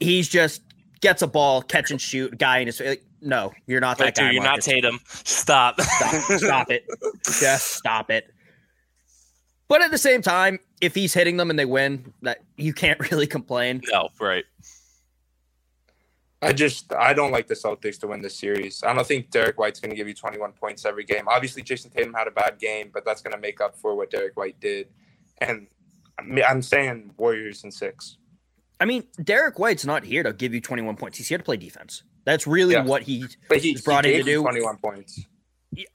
[0.00, 0.62] he's just
[1.02, 4.30] gets a ball, catch and shoot, guy in his like, no, you're not that guy.
[4.30, 4.98] you're not Tatum.
[5.04, 5.78] Stop.
[5.78, 6.86] Stop, stop it.
[7.24, 8.32] Just stop it.
[9.68, 12.98] But at the same time, if he's hitting them and they win, that you can't
[13.10, 13.82] really complain.
[13.92, 14.44] No, right.
[16.44, 18.82] I just I don't like the Celtics to win this series.
[18.84, 21.24] I don't think Derrick White's going to give you 21 points every game.
[21.28, 24.10] Obviously, Jayson Tatum had a bad game, but that's going to make up for what
[24.10, 24.88] Derrick White did.
[25.38, 25.66] And
[26.18, 28.18] I'm- I'm saying Warriors in six.
[28.80, 31.18] I mean, Derrick White's not here to give you 21 points.
[31.18, 32.02] He's here to play defense.
[32.24, 32.84] That's really Yeah.
[32.84, 34.42] what he But he, brought he in to do.
[34.42, 35.20] 21 points.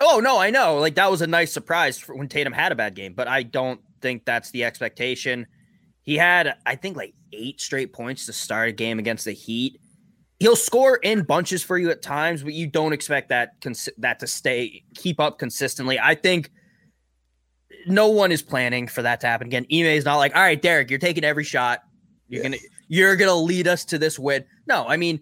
[0.01, 0.77] Oh no, I know.
[0.77, 3.43] Like that was a nice surprise for when Tatum had a bad game, but I
[3.43, 5.47] don't think that's the expectation.
[6.03, 9.79] He had, I think, like eight straight points to start a game against the Heat.
[10.39, 14.19] He'll score in bunches for you at times, but you don't expect that cons- that
[14.19, 15.99] to stay keep up consistently.
[15.99, 16.49] I think
[17.87, 19.65] no one is planning for that to happen again.
[19.71, 21.81] Ime is not like, all right, Derrick, you're taking every shot.
[22.29, 24.45] You're gonna you're gonna lead us to this win.
[24.67, 25.19] No, I mean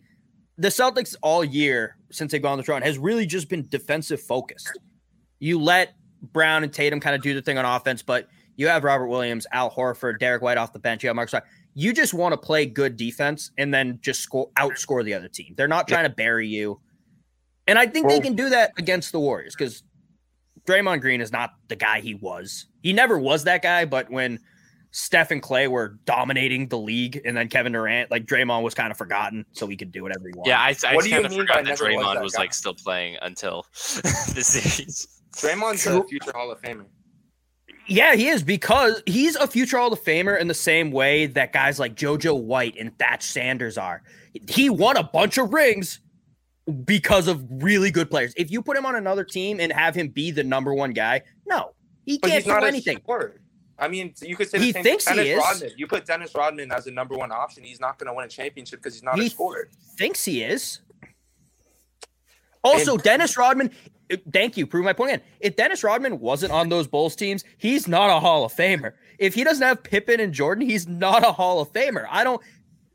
[0.58, 4.22] the Celtics all year since they've gone on the run has really just been defensive
[4.22, 4.78] focused.
[5.40, 5.94] You let
[6.34, 9.46] Brown and Tatum kind of do the thing on offense, but you have Robert Williams,
[9.52, 11.04] Al Horford, Derrick White off the bench.
[11.04, 11.30] You have.
[11.30, 11.44] Smart.
[11.80, 15.54] You just want to play good defense and then just score outscore the other team.
[15.56, 16.82] They're not trying to bury you,
[17.68, 19.84] and I think they can do that against the Warriors because
[20.66, 22.66] Draymond Green is not the guy he was.
[22.82, 24.40] He never was that guy, but when
[24.90, 28.90] Steph and Clay were dominating the league, and then Kevin Durant, like Draymond was kind
[28.90, 30.50] of forgotten, so he could do whatever he wanted.
[30.50, 32.14] Yeah, I, I What do you kind of mean by forgot that never was Draymond
[32.16, 35.08] that was like still playing until the series.
[35.36, 36.86] Draymond's a future Hall of Famer.
[37.88, 41.54] Yeah, he is because he's a future Hall of Famer in the same way that
[41.54, 44.04] guys like JoJo White and Satch Sanders are.
[44.50, 46.00] He won a bunch of rings
[46.84, 48.34] because of really good players.
[48.36, 51.22] If you put him on another team and have him be the number one guy,
[51.46, 51.74] no,
[52.06, 53.00] he But can't do anything.
[53.80, 55.38] I mean, you could say the He same thinks he is.
[55.38, 55.72] Rodman.
[55.78, 58.30] You put Dennis Rodman as a number one option, he's not going to win a
[58.30, 59.70] championship because he's not He a scorer.
[59.98, 60.80] Thinks he is.
[62.68, 63.72] Also, And- Dennis Rodman.
[64.12, 64.66] uh, Thank you.
[64.68, 65.22] Prove my point again.
[65.40, 68.94] If Dennis Rodman wasn't on those Bulls teams, he's not a Hall of Famer.
[69.20, 72.06] If he doesn't have Pippen and Jordan, he's not a Hall of Famer.
[72.10, 72.42] I don't.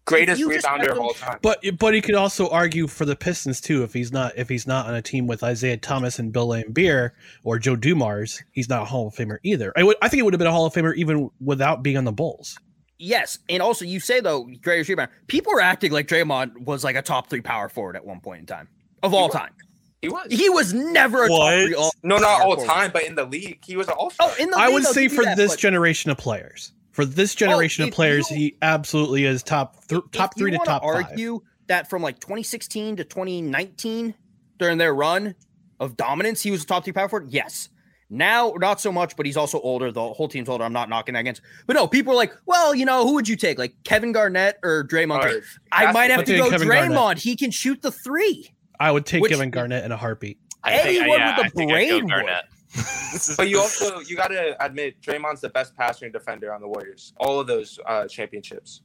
[0.04, 1.38] Greatest rebounder of all time.
[1.42, 4.66] But but he could also argue for the Pistons too if he's not if he's
[4.66, 7.10] not on a team with Isiah Thomas and Bill Laimbeer
[7.44, 9.72] or Joe Dumars, he's not a Hall of Famer either.
[9.76, 11.96] I would I think it would have been a Hall of Famer even without being
[11.96, 12.58] on the Bulls.
[12.98, 15.08] Yes, and also you say though, greatest rebounder.
[15.28, 18.40] People are acting like Draymond was like a top three power forward at one point
[18.40, 18.68] in time
[19.02, 19.52] of all time.
[20.00, 20.26] He was.
[20.30, 21.74] He was never a top three.
[21.74, 22.66] All- no, not all forward.
[22.66, 24.28] time, but in the league, he was an all star.
[24.30, 26.72] Oh, in the I league, would I'll say for that, this but- generation of players.
[26.90, 30.38] For this oh, generation if of players, you- he absolutely is top th- top if
[30.38, 31.06] three you to wanna top five.
[31.06, 34.14] argue that from like 2016 to 2019
[34.58, 35.34] during their run
[35.80, 37.30] of dominance, he was a top three power forward.
[37.30, 37.68] Yes.
[38.10, 39.90] Now, not so much, but he's also older.
[39.90, 40.64] The whole team's older.
[40.64, 41.40] I'm not knocking that against.
[41.66, 43.56] But no, people are like, well, you know, who would you take?
[43.58, 45.22] Like Kevin Garnett or Draymond?
[45.22, 45.42] Green?
[45.70, 46.94] I might have to go Kevin Draymond.
[46.94, 47.22] Garnett.
[47.22, 48.52] He can shoot the three.
[48.82, 50.38] I would take Which- Kevin Garnett in a heartbeat.
[50.64, 52.10] I think, Anyone yeah, with a I think I'd go brain would.
[52.10, 52.44] Garnett.
[53.36, 56.68] But you also you got to admit Draymond's the best passer and defender on the
[56.68, 57.12] Warriors.
[57.18, 58.82] All of those uh, championships.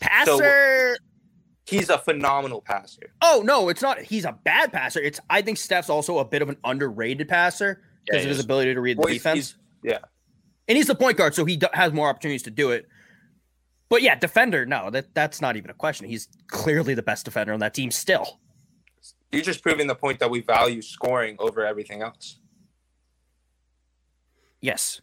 [0.00, 0.96] Passer.
[1.66, 3.12] He's a phenomenal passer.
[3.22, 3.98] oh no, it's not.
[4.00, 5.00] He's a bad passer.
[5.00, 5.18] It's.
[5.30, 8.44] I think Steph's also a bit of an underrated passer because Yeah, of his is.
[8.44, 9.36] ability to read the Well, he's- defense.
[9.36, 9.98] he's- yeah.
[10.68, 12.86] and he's the point guard, so he do- has more opportunities to do it.
[13.88, 16.06] But yeah, defender, no, that that's not even a question.
[16.06, 18.40] He's clearly the best defender on that team still.
[19.34, 22.38] You're just proving the point that we value scoring over everything else.
[24.60, 25.00] Yes.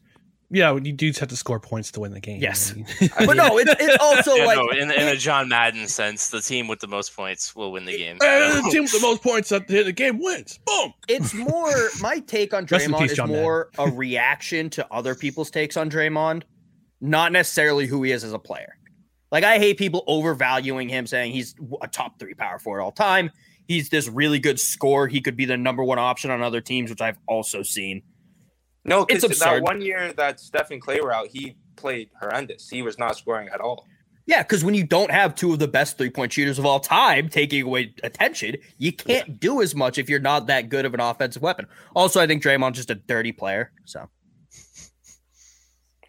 [0.54, 2.42] Yeah, you do have to score points to win the game.
[2.42, 2.72] Yes.
[2.74, 2.86] I mean-
[3.26, 6.42] But no, it's, it's also Yeah, like no, in, in a John Madden sense, the
[6.42, 8.18] team with the most points will win the game.
[8.20, 10.60] Uh, the team with the most points at the the game wins.
[10.66, 10.94] Boom.
[11.08, 15.16] it's more my take on Rest Draymond peace, is John more a reaction to other
[15.16, 16.44] people's takes on Draymond,
[17.00, 18.76] not necessarily who he is as a player.
[19.32, 23.32] Like I hate people overvaluing him, saying he's a top three power forward all time.
[23.72, 25.08] He's this really good scorer.
[25.08, 28.02] He could be the number one option on other teams, which I've also seen.
[28.84, 29.64] No, It's because that absurd.
[29.64, 32.68] one year that Stephen Klay were out, he played horrendous.
[32.68, 33.88] He was not scoring at all.
[34.26, 36.82] Yeah, because when you don't have two of the best three point shooters of all
[36.82, 40.94] time taking away attention, you can't do as much if you're not that good of
[40.94, 41.66] an offensive weapon.
[41.96, 43.72] Also, I think Draymond's just a dirty player.
[43.86, 44.10] So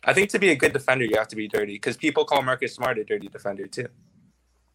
[0.02, 2.42] I think to be a good defender, you have to be dirty because people call
[2.42, 3.86] Marcus Smart a dirty defender too.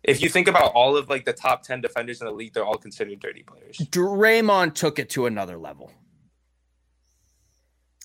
[0.08, 2.66] If you think about all of like the top ten defenders in the league, they're
[2.66, 3.78] all considered dirty players.
[3.78, 5.92] Draymond took it to another level.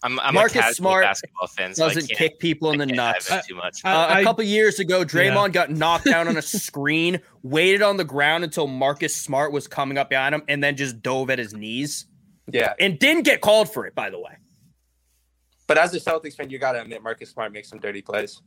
[0.04, 2.86] I'm, I'm Marcus a Smart basketball fan, so I Doesn't can't, kick people in the
[2.86, 3.28] nuts.
[3.28, 3.84] dive in too much.
[3.84, 8.04] Uh, a couple years ago, Draymond got knocked down on a screen, waited on the
[8.04, 11.54] ground until Marcus Smart was coming up behind him, and then just dove at his
[11.54, 12.06] knees.
[12.52, 14.32] Yeah, And didn't get called for it, by the way.
[15.68, 18.42] but as a Celtics fan, you got to admit Marcus Smart makes some dirty plays.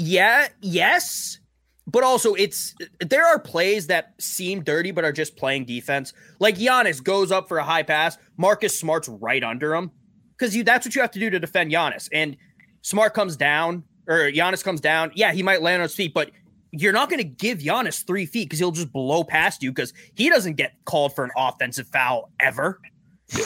[0.00, 1.40] Yeah, yes.
[1.88, 6.12] But also it's there are plays that seem dirty but are just playing defense.
[6.38, 9.90] Like Giannis goes up for a high pass, Marcus Smart's right under him.
[10.38, 12.08] Because you that's what you have to do to defend Giannis.
[12.12, 12.36] And
[12.82, 15.10] Smart comes down, or Giannis comes down.
[15.16, 16.30] Yeah, he might land on his feet, but
[16.70, 19.92] you're not going to give Giannis three feet because he'll just blow past you because
[20.14, 22.78] he doesn't get called for an offensive foul ever.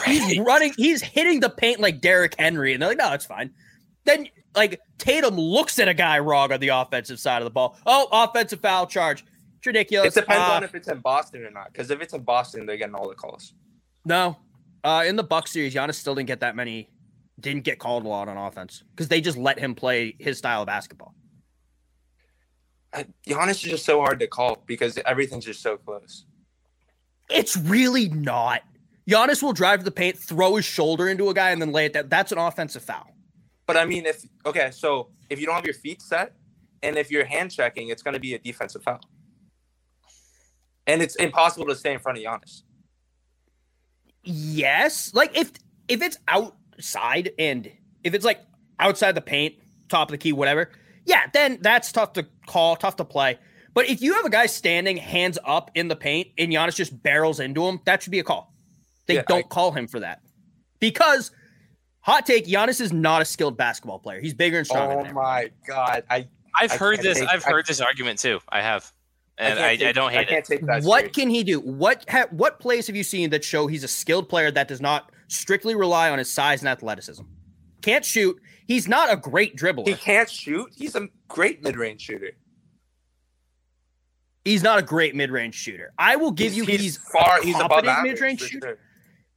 [0.05, 3.53] He's running, he's hitting the paint like Derrick Henry, and they're like, no, it's fine.
[4.05, 7.79] Then like Tatum looks at a guy wrong on the offensive side of the ball.
[7.87, 9.25] Oh, offensive foul charge.
[9.59, 10.17] It's ridiculous.
[10.17, 11.73] It depends Uh, on if it's in Boston or not.
[11.73, 13.55] Because if it's in Boston, they're getting all the calls.
[14.05, 14.37] no.
[14.85, 16.91] Uh, in the Buck series, Giannis still didn't get that many,
[17.39, 20.63] didn't get called a lot on offense because they just let him play his style
[20.63, 21.15] of basketball.
[22.93, 26.25] Uh, Giannis is just so hard to call because everything's just so close.
[27.31, 28.63] It's really not.
[29.09, 31.87] Giannis will drive to the paint, throw his shoulder into a guy, and then lay
[31.87, 32.09] it down.
[32.09, 33.09] That's an offensive foul.
[33.73, 36.35] But I mean, if okay, so if you don't have your feet set,
[36.83, 39.01] and if you're hand checking, it's going to be a defensive foul,
[40.87, 42.65] and it's impossible to stay in front of Giannis.
[44.25, 45.53] Yes, like if
[45.89, 47.73] if it's outside and
[48.05, 48.41] if it's like
[48.79, 49.55] outside the paint,
[49.89, 50.71] top of the key, whatever.
[51.07, 53.39] Yeah, then that's tough to call, tough to play.
[53.73, 57.03] But if you have a guy standing hands up in the paint and Giannis just
[57.03, 58.53] barrels into him, that should be a call.
[59.07, 60.21] They Yeah, don't call him for that
[60.79, 61.31] because
[62.03, 64.21] hot take: Giannis is not a skilled basketball player.
[64.21, 65.01] He's bigger and stronger.
[65.01, 66.29] Oh than my god, I
[66.61, 67.19] I've I heard this.
[67.19, 68.39] take- I've I- heard this argument too.
[68.49, 68.93] I have,
[69.39, 70.45] and I, I, take- don't hate can't it.
[70.59, 71.15] take that What serious.
[71.17, 71.61] can he do?
[71.61, 74.81] What ha- what plays have you seen that show he's a skilled player that does
[74.81, 77.23] not strictly rely on his size and athleticism?
[77.81, 78.41] Can't shoot.
[78.67, 79.89] He's not a great dribbler.
[79.89, 80.69] He can't shoot.
[80.77, 82.31] He's a great mid-range shooter.
[84.45, 85.93] He's not a great mid-range shooter.
[85.99, 87.39] I will give you he's, far.
[87.41, 88.13] a He's above average.
[88.13, 88.67] mid-range shooter.
[88.69, 88.79] sure.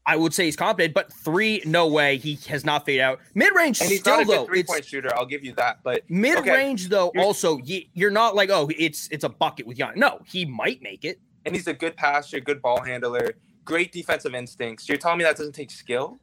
[0.07, 2.17] I would say he's competent, but three, no way.
[2.17, 3.19] He has not fade out.
[3.33, 4.45] Mid-range And he's still not a though.
[4.45, 5.09] three-point shooter.
[5.15, 5.79] I'll give you that.
[5.83, 7.11] But mid-range though.
[7.15, 9.95] You're- Also, you, you're not like oh, it's it's a bucket with Giannis.
[9.97, 11.19] No, he might make it.
[11.45, 14.87] and he's a good passer, good ball handler, great defensive instincts.
[14.89, 16.19] You're telling me that doesn't take skill?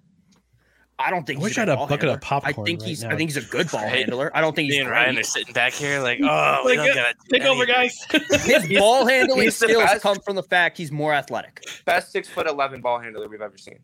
[1.04, 1.38] I don't think.
[1.38, 2.14] I he's wish a I had a ball bucket handler.
[2.16, 3.02] of popcorn I think right he's.
[3.02, 3.10] now.
[3.10, 4.30] I think he's a good ball handler.
[4.34, 4.96] I don't think Me he's and great.
[4.98, 7.98] Ryan are sitting back here like, oh, we don't gotta Take over, guys.
[8.44, 10.02] His ball handling he's the skills best.
[10.02, 11.64] come from the fact he's more athletic.
[11.84, 13.80] Best six foot eleven ball handler we've ever seen.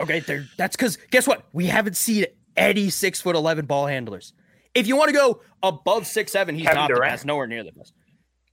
[0.00, 0.46] Okay, there.
[0.56, 1.44] That's because guess what?
[1.52, 4.32] We haven't seen any six foot eleven ball handlers.
[4.74, 7.24] If you want to go above six seven, he's Kevin not the best.
[7.26, 7.92] Nowhere near the best.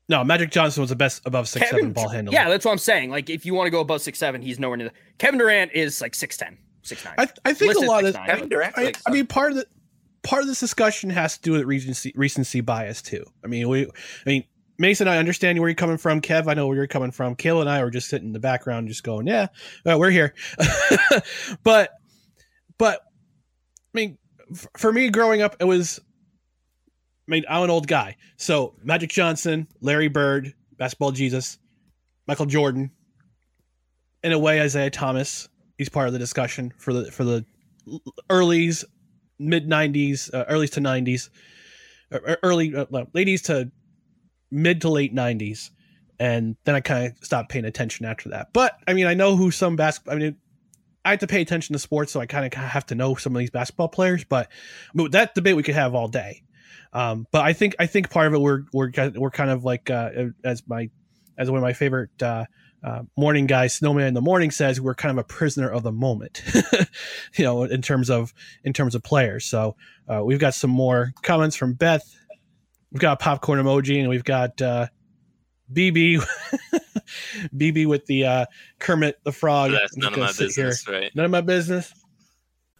[0.10, 2.34] No, Magic Johnson was the best above six seven ball handler.
[2.34, 3.12] Yeah, that's what I'm saying.
[3.12, 4.90] Like if you want to go above six seven, he's nowhere near.
[4.90, 7.14] The, Kevin Durant is like six ten, six nine.
[7.18, 8.26] I, I think Listed a lot of 6'9".
[8.26, 8.74] Kevin Durant.
[8.78, 9.66] I, I mean, part of the
[10.24, 13.24] part of this discussion has to do with recency recency bias too.
[13.44, 13.90] I mean, we, I
[14.26, 14.44] mean,
[14.80, 16.22] Mason, I understand where you're coming from.
[16.22, 17.36] Kev, I know where you're coming from.
[17.36, 19.48] Kayla and I were just sitting in the background, just going, "Yeah,
[19.86, 20.34] uh, we're here."
[21.64, 21.92] but,
[22.78, 24.18] but, I mean,
[24.52, 26.00] f- for me, growing up, it was.
[27.30, 31.60] I mean, I'm an old guy, so Magic Johnson, Larry Bird, Basketball Jesus,
[32.28, 32.90] Michael Jordan.
[34.24, 37.46] In a way, Isiah Thomas, he's part of the discussion for the for the
[38.32, 38.84] earlys,
[39.38, 41.30] mid '90s, uh, to '90s,
[42.12, 43.72] or- or early uh, ladies to
[44.50, 45.70] mid to late '90s,
[46.20, 48.54] and then I kind of stopped paying attention after that.
[48.54, 50.16] But I mean, I know who some basketball.
[50.16, 50.36] I mean,
[51.06, 53.36] I have to pay attention to sports, so I kind of have to know some
[53.36, 54.24] of these basketball players.
[54.24, 54.52] But,
[54.96, 56.42] but that debate we could have all day.
[56.94, 59.90] Um, but I think I think part of it we're we're we're kind of like
[59.90, 60.10] uh,
[60.44, 60.90] as my
[61.38, 62.46] as one of my favorite uh,
[62.84, 65.92] uh, morning guys, Snowman in the morning says, we're kind of a prisoner of the
[65.92, 66.44] moment,
[67.38, 69.46] you know, in terms of in terms of players.
[69.46, 69.76] So
[70.08, 72.04] uh, we've got some more comments from Beth.
[72.92, 74.88] We've got a popcorn emoji, and we've got uh,
[75.72, 76.26] BB
[77.56, 78.46] BB with the uh,
[78.80, 79.72] Kermit the Frog.
[79.72, 81.00] That's none of my business, here.
[81.00, 81.16] right?
[81.16, 81.94] None of my business.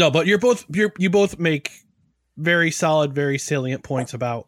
[0.00, 1.70] No, but you're both you're you both make
[2.38, 4.46] very solid, very salient points about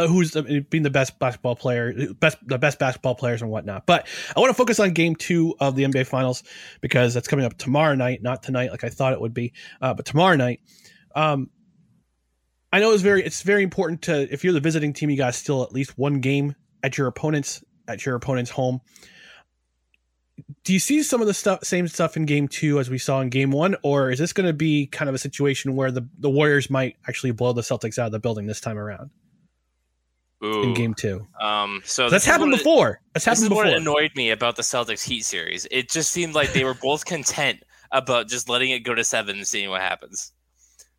[0.00, 0.32] uh, who's
[0.70, 3.86] being the best basketball player, best the best basketball players and whatnot.
[3.86, 6.42] But I want to focus on Game Two of the NBA Finals
[6.80, 9.94] because that's coming up tomorrow night, not tonight, like I thought it would be, uh,
[9.94, 10.58] but tomorrow night.
[11.14, 11.50] Um,
[12.72, 15.26] I know it's very it's very important to if you're the visiting team, you got
[15.26, 18.80] to steal at least one game at your opponent's at your opponent's home
[20.64, 23.20] do you see some of the stuff same stuff in game two as we saw
[23.20, 26.06] in game one or is this going to be kind of a situation where the,
[26.18, 29.10] the warriors might actually blow the celtics out of the building this time around?
[30.44, 30.64] Ooh.
[30.64, 31.26] in game two.
[31.40, 33.00] Um so that's happened before.
[33.14, 35.66] That's happened this is before what annoyed me about the celtics heat series.
[35.70, 37.62] It just seemed like they were both content
[37.92, 40.32] about just letting it go to seven and seeing what happens.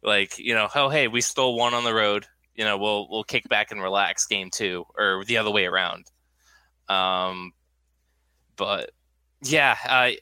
[0.02, 2.26] Like you know oh hey we stole one on the road.
[2.56, 6.06] You know we'll we'll kick back and relax game two or the other way around.
[6.88, 7.52] Um
[8.56, 8.92] but
[9.44, 10.18] yeah, I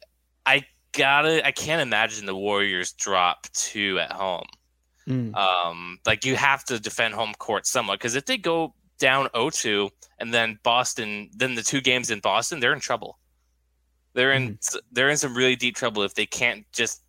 [0.45, 4.45] I gotta I can't imagine the Warriors drop two at home.
[5.07, 5.35] Mm.
[5.35, 9.89] Um, like you have to defend home court somewhat because if they go down 0-2
[10.19, 13.17] and then Boston, then the two games in Boston, they're in trouble.
[14.13, 14.77] They're in Mm-hmm.
[14.91, 17.01] they're in some really deep trouble if they can't just.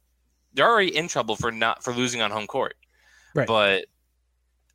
[0.54, 2.74] They're already in trouble for not for losing on home court.
[3.34, 3.46] Right.
[3.46, 3.86] But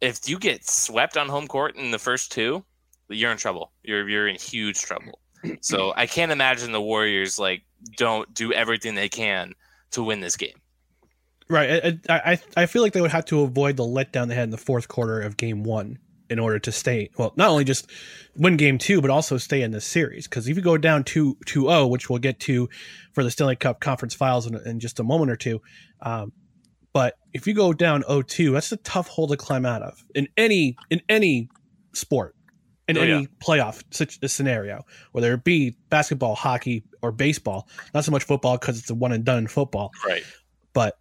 [0.02, 2.66] if you get swept on home court in the first two,
[3.10, 3.72] you're in trouble.
[3.84, 5.20] You're you're in huge trouble.
[5.62, 7.64] So I can't imagine the Warriors like
[7.96, 9.54] don't do everything they can
[9.92, 10.56] to win this game.
[11.50, 14.46] right I, I i feel like they would have to avoid the letdown they had
[14.46, 17.90] in the fourth quarter of game one in order to stay well not only just
[18.36, 21.38] win game two but also stay in this series because if you go down 2
[21.46, 22.68] 2-0 which we'll get to
[23.14, 25.62] for the stanley cup conference files in, in just a moment or two
[26.02, 26.34] um,
[26.92, 30.28] but if you go down 0-2 that's a tough hole to climb out of in
[30.36, 31.48] any in any
[31.94, 32.36] sport
[32.88, 33.28] in Oh, any yeah.
[33.40, 38.58] playoff such a scenario whether it be basketball hockey or baseball not so much football
[38.58, 40.24] because it's a one and done in football Right.
[40.74, 40.98] but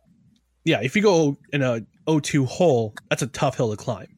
[0.64, 4.08] yeah, if you go in a 0-2 hole, that's a tough hill to climb.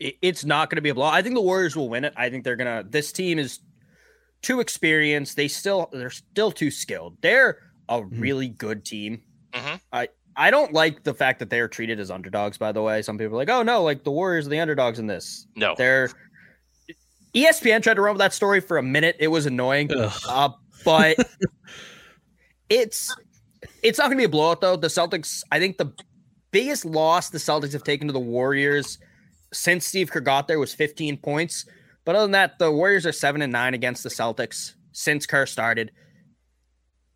[0.00, 1.06] it's not going to be a blow.
[1.06, 2.12] I think the Warriors will win it.
[2.16, 2.84] I think they're gonna.
[2.88, 3.60] This team is
[4.42, 5.36] too experienced.
[5.36, 7.18] They still they're still too skilled.
[7.20, 7.58] They're
[7.88, 9.22] a really good team.
[9.52, 9.80] Mhm.
[9.92, 10.08] I
[10.38, 12.56] I don't like the fact that they are treated as underdogs.
[12.56, 14.98] By the way, some people are like, oh no, like the Warriors are the underdogs
[14.98, 15.46] in this.
[15.56, 15.74] No.
[15.76, 16.10] they're.
[17.34, 19.16] ESPN tried to run with that story for a minute.
[19.18, 20.50] It was annoying, uh,
[20.84, 21.16] but
[22.70, 23.14] it's
[23.82, 24.76] it's not going to be a blowout though.
[24.76, 25.92] The Celtics, I think the
[26.52, 28.98] biggest loss the Celtics have taken to the Warriors
[29.52, 31.66] since Steve Kerr got there was 15 points.
[32.04, 35.46] But other than that, the Warriors are seven and nine against the Celtics since Kerr
[35.46, 35.90] started.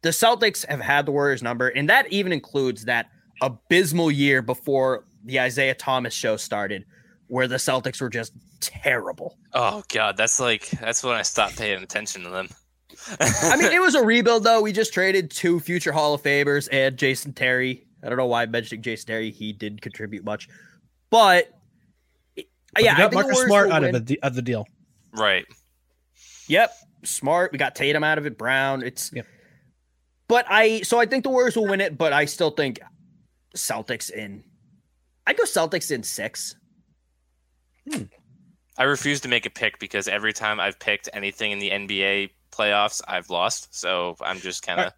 [0.02, 3.06] The Celtics have had the Warriors number, and that even includes that
[3.40, 6.84] abysmal year before the Isaiah Thomas show started,
[7.28, 9.38] where the Celtics were just terrible.
[9.52, 12.48] Oh god, that's like that's when I stopped paying attention to them.
[13.20, 14.60] I mean, it was a rebuild though.
[14.60, 17.86] We just traded two future Hall of Famers and Jason Terry.
[18.02, 19.30] I don't know why I'm mentioning Jason Terry.
[19.30, 20.48] He did contribute much,
[21.10, 21.48] but
[22.34, 22.44] But
[22.78, 24.04] yeah, you I got think Marcus Smart will out of win.
[24.04, 24.66] the, of the deal.
[25.16, 25.44] Right.
[26.48, 26.72] Yep,
[27.04, 27.52] smart.
[27.52, 28.36] We got Tatum out of it.
[28.36, 28.82] Brown.
[28.82, 29.12] It's.
[30.28, 32.80] But I so I think the Warriors will win it, but I still think
[33.56, 34.44] Celtics in.
[35.26, 36.56] I go Celtics in six.
[38.78, 42.30] I refuse to make a pick because every time I've picked anything in the NBA
[42.50, 43.74] playoffs, I've lost.
[43.74, 44.92] So I'm just kind of.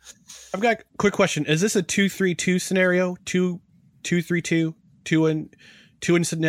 [0.54, 1.44] I've got a quick question.
[1.46, 3.16] Is this a two three two scenario?
[3.24, 3.60] Two
[4.02, 4.74] two three two
[5.04, 5.50] two in
[6.00, 6.40] two in San-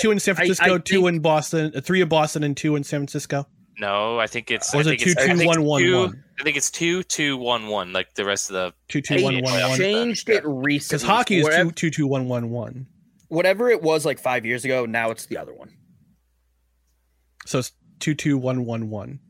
[0.00, 2.56] two in San I- I Francisco, two think- in Boston, uh, three in Boston, and
[2.56, 3.46] two in San Francisco.
[3.78, 4.74] No, I think it's.
[4.74, 6.24] Or is it think it's- two, I two, think it's one, one, two- one?
[6.42, 9.22] I think it's two two one one, like the rest of the Two two They
[9.22, 9.78] one one one.
[9.78, 10.98] changed it recently.
[10.98, 12.88] Because hockey is Whatever- two two two one one one.
[13.28, 15.72] Whatever it was like five years ago, now it's the other one.
[17.46, 17.70] So it's
[18.00, 19.20] two two one one one.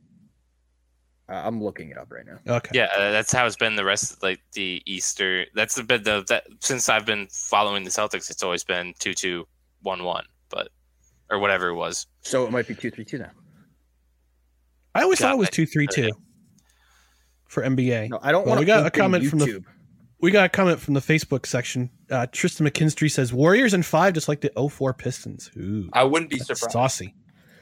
[1.29, 2.39] Uh, I'm looking it up right now.
[2.57, 2.71] Okay.
[2.73, 5.45] Yeah, uh, that's how it's been the rest of like the Easter.
[5.55, 8.31] That's been the that since I've been following the Celtics.
[8.31, 9.47] It's always been two two
[9.83, 10.69] one one, but
[11.31, 12.07] or whatever it was.
[12.23, 13.33] So it might be two three two now.
[14.95, 15.53] I always thought it was it.
[15.53, 16.11] two three two
[17.53, 18.09] for NBA.
[18.09, 19.63] No, I don't Well, want we got a comment from the
[20.21, 21.91] we got a comment from the Facebook section.
[22.11, 25.51] Uh, Tristan McKinstry says Warriors in five, just like the 04 Pistons.
[25.59, 26.71] Ooh, I wouldn't be surprised.
[26.71, 27.15] saucy,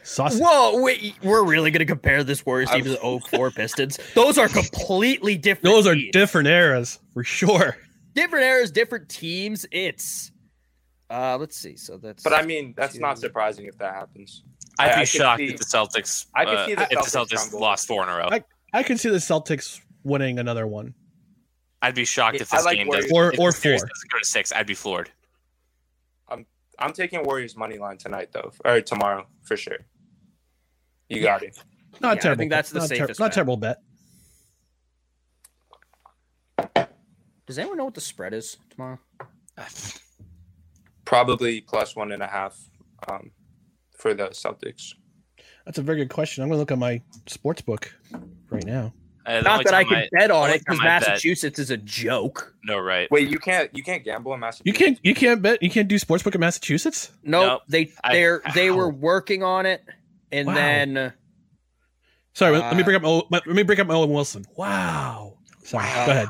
[0.05, 0.41] saucy.
[0.43, 3.99] Whoa, wait, we're really going to compare this Warriors team to the 04 Pistons?
[4.14, 5.64] Those are completely different.
[5.74, 6.12] Those are teams.
[6.12, 7.76] different eras for sure.
[8.14, 9.66] different eras, different teams.
[9.72, 10.30] It's
[11.09, 11.76] uh let's see.
[11.76, 14.45] So that's But I mean, that's not surprising if that happens.
[14.78, 16.26] I'd I- I be could shocked see- if the Celtics.
[16.34, 17.61] I could uh, see the if the Celtics Celtics crumble.
[17.61, 18.28] lost four in a row.
[18.30, 20.94] I I can see the Celtics winning another one.
[21.82, 23.06] I'd be shocked if this like game Warriors.
[23.06, 24.52] does or or four doesn't go to six.
[24.52, 25.10] I'd be floored.
[26.28, 26.44] I'm
[26.78, 29.78] I'm taking Warriors money line tonight though, or tomorrow for sure.
[31.08, 31.58] You got it.
[32.00, 32.38] Not Yeah, I terrible.
[32.40, 33.78] think that's the not ter- safest not terrible bet.
[37.46, 38.98] Does anyone know what the spread is tomorrow?
[41.04, 42.56] Probably plus one and a half
[43.10, 43.32] um,
[43.96, 44.94] for the Celtics.
[45.66, 46.42] That's a very good question.
[46.42, 47.92] I'm going to look at my sports book
[48.50, 48.92] right now.
[49.26, 51.70] Uh, Not that I time can bet on it because time I bet- Massachusetts is
[51.70, 52.54] a joke.
[52.64, 53.08] No, right.
[53.11, 54.66] Wait, you can't you can't gamble in Massachusetts.
[54.66, 55.00] You Massachusetts.
[55.02, 57.12] can't you can't bet you can't do sportsbook in Massachusetts.
[57.22, 57.62] No, Nope.
[57.68, 59.84] they they're they were working on it,
[60.32, 60.54] and Wow.
[60.54, 61.11] then uh,
[62.32, 64.44] Sorry, let me Uh, bring up O- let me bring up Owen Wilson.
[64.56, 65.36] Wow.
[65.64, 65.84] Sorry.
[65.84, 66.06] Wow.
[66.06, 66.28] Go ahead.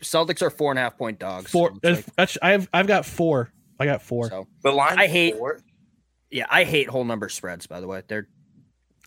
[0.00, 1.50] Celtics are four and a half point dogs.
[1.50, 1.72] Four.
[1.84, 3.50] So like- I've I've got four.
[3.80, 4.28] I got four.
[4.28, 5.60] so The line I hate- four.
[6.30, 7.66] yeah, I hate whole number spreads.
[7.66, 8.28] By the way, they're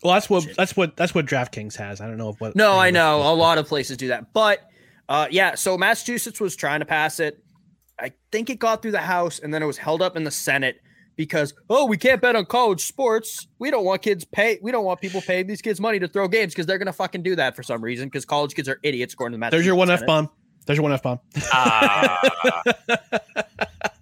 [0.03, 2.01] Well, that's what that's what that's what DraftKings has.
[2.01, 2.55] I don't know what.
[2.55, 4.59] no, I know a lot of places do that, but
[5.07, 5.55] uh, yeah.
[5.55, 7.43] So Massachusetts was trying to pass it.
[7.99, 10.31] I think it got through the House, and then it was held up in the
[10.31, 10.81] Senate
[11.15, 13.47] because oh, we can't bet on college sports.
[13.59, 14.59] We don't want kids pay.
[14.61, 17.23] We don't want people paying these kids money to throw games because they're gonna fucking
[17.23, 19.59] do that for some reason because college kids are idiots according to the Massachusetts.
[19.59, 20.01] There's your one Senate.
[20.01, 20.29] f bomb.
[20.65, 21.19] There's your one f bomb.
[21.53, 22.21] Ah,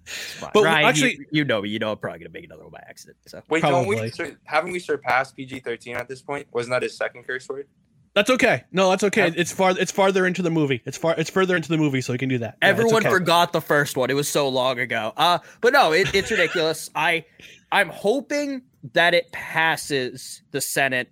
[0.52, 1.68] But Ryan, actually- you, you know me.
[1.70, 3.18] You know I'm probably gonna make another one by accident.
[3.26, 4.10] So Wait, don't we?
[4.10, 6.46] Sur- Haven't we surpassed PG thirteen at this point?
[6.52, 7.66] Wasn't that his second curse word?
[8.14, 8.64] That's okay.
[8.72, 9.32] No, that's okay.
[9.34, 9.70] It's far.
[9.78, 10.82] It's farther into the movie.
[10.84, 11.14] It's far.
[11.16, 12.58] It's further into the movie, so you can do that.
[12.62, 13.08] Yeah, Everyone okay.
[13.08, 14.10] forgot the first one.
[14.10, 15.14] It was so long ago.
[15.16, 16.90] Uh, but no, it, it's ridiculous.
[16.94, 17.24] I
[17.70, 21.10] I'm hoping that it passes the Senate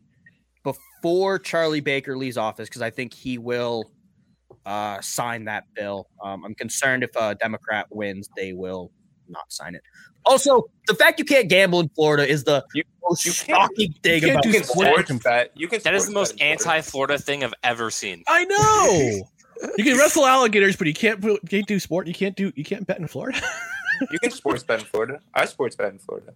[0.62, 3.90] before Charlie Baker leaves office because I think he will
[4.66, 6.08] uh, sign that bill.
[6.22, 8.90] Um, I'm concerned if a Democrat wins, they will
[9.28, 9.82] not sign it.
[10.26, 13.94] Also, the fact you can't gamble in Florida is the You- most you can't- shocking
[14.02, 15.50] thing can't about do You can sports sports bet.
[15.54, 15.80] You can.
[15.82, 16.72] that is the most bet in Florida.
[16.74, 18.22] anti-Florida thing I've ever seen.
[18.28, 19.28] I know.
[19.78, 21.22] you can wrestle alligators, but you can't.
[21.24, 22.06] You can't do sport.
[22.06, 22.52] You can't do.
[22.54, 23.40] You can't bet in Florida.
[24.10, 25.20] You can sports bet in Florida.
[25.34, 26.32] I sports bet in Florida.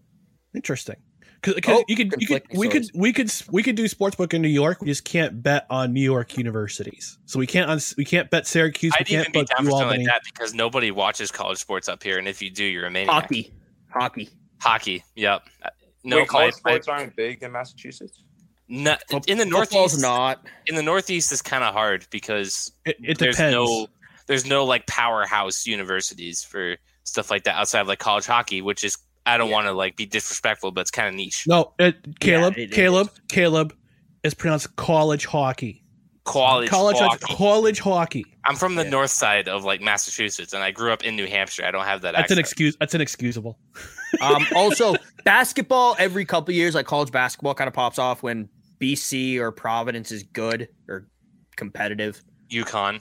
[0.55, 0.97] Interesting.
[1.45, 4.33] Because Oh, you could, you could, conflicting we could, we could, we could do sportsbook
[4.35, 4.81] in New York.
[4.81, 7.19] We just can't bet on New York universities.
[7.27, 8.93] So we can't on, we can't bet Syracuse.
[8.93, 11.59] We I'd even can't be bet down for something like that because nobody watches college
[11.59, 13.13] sports up here, and if you do, you're a maniac.
[13.13, 13.53] hockey.
[13.93, 14.29] Hockey.
[14.61, 15.05] Hockey.
[15.17, 15.43] Yep.
[15.63, 15.69] Uh,
[16.05, 18.23] No, Wait, college my, sports aren't big in Massachusetts.
[18.69, 20.47] no, in the Football's Northeast, not.
[20.67, 23.55] in the Northeast is kind of hard because It, it there's depends.
[23.55, 23.87] no
[24.27, 28.83] there's no like powerhouse universities for stuff like that outside of like college hockey, which
[28.85, 31.45] is I don't want to like be disrespectful, but it's kind of niche.
[31.47, 33.75] no, it, Caleb, it- it Caleb, Caleb
[34.23, 35.81] is pronounced college hockey.
[36.25, 37.35] College, College, hockey.
[37.35, 38.25] college hockey.
[38.47, 38.89] I'm from the Yeah.
[38.91, 41.67] north side of like Massachusetts, and I grew up in New Hampshire.
[41.67, 42.15] I don't have that.
[42.15, 42.77] That's an excuse.
[42.81, 43.59] That's inexcusable.
[44.21, 44.95] Um, also,
[45.25, 48.49] basketball every couple of years, like college basketball, kind of pops off when
[48.81, 51.09] BC or Providence is good or
[51.57, 52.23] competitive.
[52.49, 53.01] Yukon.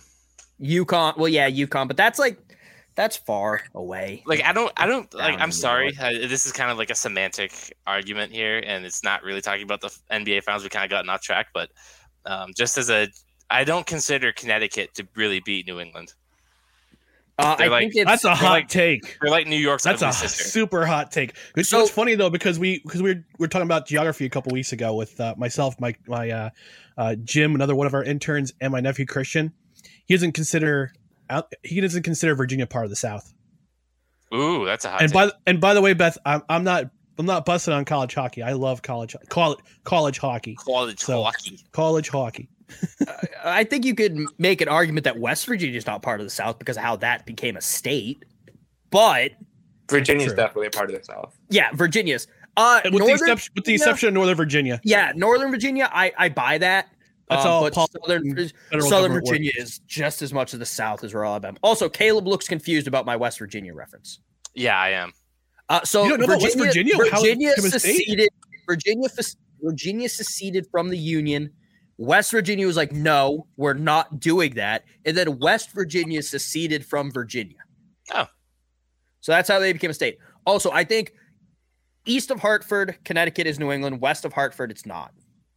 [0.59, 2.39] UConn, well, yeah, UConn, but that's like
[2.95, 4.23] that's far away.
[4.25, 5.39] Like I don't, I don't like.
[5.39, 5.93] I'm sorry.
[5.99, 9.63] I, this is kind of like a semantic argument here, and it's not really talking
[9.63, 10.63] about the NBA finals.
[10.63, 11.69] We kind of gotten off track, but
[12.25, 13.07] um, just as a,
[13.49, 16.13] I don't consider Connecticut to really beat New England.
[17.39, 19.17] Uh, I like- think it's That's a hot like- take.
[19.19, 20.43] They're like New York's That's a sister.
[20.43, 21.33] super hot take.
[21.57, 23.87] It's So- so, it's funny though because we because we were, we are talking about
[23.87, 26.49] geography a couple weeks ago with uh, myself, my my uh,
[26.95, 29.51] uh, Jim, another one of our interns, and my nephew Christian.
[30.05, 30.93] He doesn't consider
[31.29, 31.51] out.
[31.63, 33.33] He doesn't consider Virginia part of the South.
[34.33, 35.01] Ooh, that's a hot.
[35.01, 35.13] and take.
[35.29, 36.85] by and by the way, Beth, I'm I'm not
[37.19, 38.41] I'm not busting on college hockey.
[38.41, 40.55] I love college college college hockey.
[40.55, 41.59] College So- hockey.
[41.71, 42.49] College hockey.
[43.43, 46.31] I think you could make an argument that West Virginia is not part of the
[46.31, 48.23] South because of how that became a state.
[48.89, 49.31] But
[49.89, 50.35] Virginia's True.
[50.37, 51.37] definitely a part of the South.
[51.49, 52.27] yeah, Virginia's.
[52.55, 54.79] Uh, With the exception with the exception of Northern Virginia.
[54.83, 56.87] Yeah, Northern Virginia, I, I buy that.
[57.33, 59.63] That's Um, all but pol- Southern, Southern Virginia work.
[59.63, 61.57] is just as much of the South as rural Alabama.
[61.63, 64.19] Also, Caleb looks confused about my West Virginia reference.
[64.53, 65.13] Yeah, I am.
[65.69, 66.95] Uh, so You don't know about West Virginia?
[66.97, 67.95] Virginia became a state?
[67.97, 68.29] seceded.
[68.67, 69.09] Virginia,
[69.61, 71.49] Virginia seceded from the Union.
[71.97, 74.83] West Virginia was like, no, we're not doing that.
[75.05, 77.57] And then West Virginia seceded from Virginia.
[78.13, 78.25] Oh.
[79.21, 80.17] So that's how they became a state.
[80.45, 81.13] Also, I think
[82.05, 84.01] east of Hartford, Connecticut is New England.
[84.01, 85.13] West of Hartford, it's not.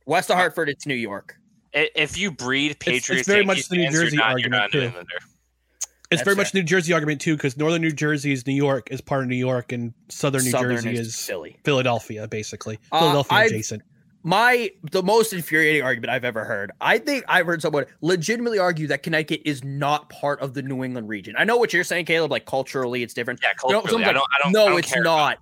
[0.07, 1.37] West of Hartford, it's New York.
[1.77, 4.79] I- If you breed Patriots, it's very much the New Jersey not- argument, not a
[4.87, 4.99] New too.
[4.99, 6.45] It's That's very fair.
[6.45, 9.29] much New Jersey argument too, because northern New Jersey is New York, is part of
[9.29, 11.59] New York, and southern New Southern Jersey is is Philly.
[11.65, 12.79] Philadelphia, basically.
[12.93, 13.83] Uh, Philadelphia I've- adjacent.
[14.23, 16.73] My the most infuriating argument I've ever heard.
[16.81, 20.83] I think I've heard someone legitimately argue that Connecticut is not part of the New
[20.83, 21.35] England region.
[21.39, 22.31] I know what you're saying, Caleb.
[22.33, 23.39] Like culturally, it's different.
[23.43, 25.39] Yeah, You know, culturally, I don't- I don't- No, I don't it's care about not.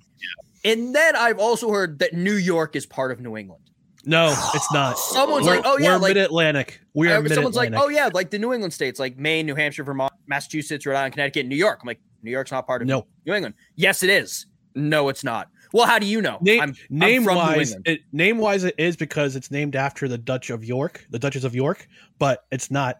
[0.66, 3.64] And then I've also heard that New York is part of New England.
[4.06, 4.98] No, it's not.
[4.98, 6.80] Someone's We're- like, oh, yeah, we're like- mid Atlantic.
[6.94, 9.54] We are mid someone's like, oh yeah, like the New England states, like Maine, New
[9.54, 11.80] Hampshire, Vermont, Massachusetts, Rhode Island, Connecticut, New York.
[11.82, 13.06] I'm like, New York's not part of No.
[13.26, 13.54] New England.
[13.76, 14.46] Yes, it is.
[14.74, 15.48] No, it's not.
[15.72, 16.38] Well, how do you know?
[16.40, 17.88] Name, I'm, I'm from wise, England.
[17.88, 21.42] it, name wise, it is because it's named after the Dutch of York, the Duchess
[21.44, 21.88] of York,
[22.18, 22.98] but it's not.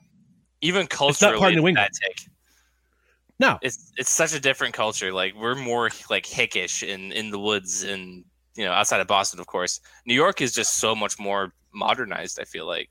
[0.61, 1.91] Even culturally, it's not part of New England.
[2.03, 2.29] take.
[3.41, 5.13] No, It's it's such a different culture.
[5.13, 8.25] Like we're more like hickish in in the woods and
[8.57, 9.81] you know outside of Boston, of course.
[10.07, 12.39] New York is just so much more modernized.
[12.41, 12.91] I feel like.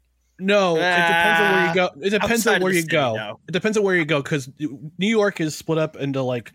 [0.75, 0.75] no.
[0.75, 1.89] it depends on where you go.
[2.01, 3.15] It depends on where you city, go.
[3.15, 3.39] no.
[3.47, 6.51] It depends on where you go because New York is split up into like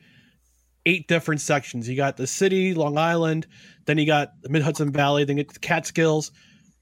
[0.87, 1.89] eight different sections.
[1.89, 3.47] You got the city, Long Island,
[3.87, 6.33] then you got the Mid Hudson Valley, then you get the Catskills,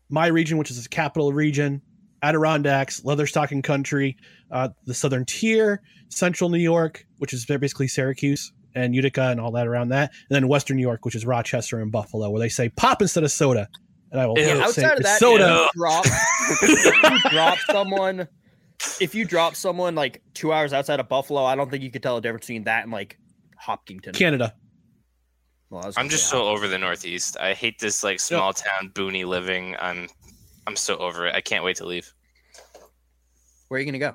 [0.08, 1.82] my region, which is the capital region,
[2.22, 4.16] Adirondacks, Leatherstocking Country,
[4.50, 9.50] uh, the Southern Tier, Central New York, which is basically Syracuse and Utica and all
[9.52, 12.48] that around that, and then Western New York, which is Rochester and Buffalo, where they
[12.48, 13.68] say pop instead of soda.
[14.12, 14.44] And I will Ew.
[14.44, 15.44] say outside of that, soda.
[15.44, 16.04] if you drop,
[16.62, 18.28] if you drop someone,
[19.00, 22.02] if you drop someone like two hours outside of Buffalo, I don't think you could
[22.02, 23.18] tell the difference between that and like
[23.56, 24.12] Hopkinton.
[24.12, 24.54] Canada.
[25.70, 27.36] Well, I was I'm just say so over the Northeast.
[27.40, 29.74] I hate this like small town boony living.
[29.80, 30.08] I'm
[30.66, 31.34] I'm so over it.
[31.34, 32.12] I can't wait to leave.
[33.68, 34.14] Where are you gonna go?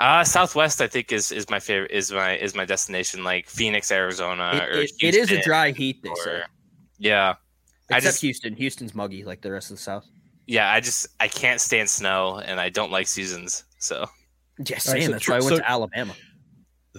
[0.00, 3.90] Uh Southwest I think is is my favorite is my is my destination like Phoenix,
[3.90, 6.42] Arizona It- or it- it is a dry heat, they or- say.
[6.98, 7.34] Yeah.
[7.90, 8.54] I Except just Houston.
[8.56, 10.06] Houston's muggy like the rest of the South.
[10.46, 13.64] yeah, I just I can't stand snow and I don't like seasons.
[13.78, 14.08] So Yeah, All
[14.74, 16.14] right, saying so that's tr- why I went so- to Alabama.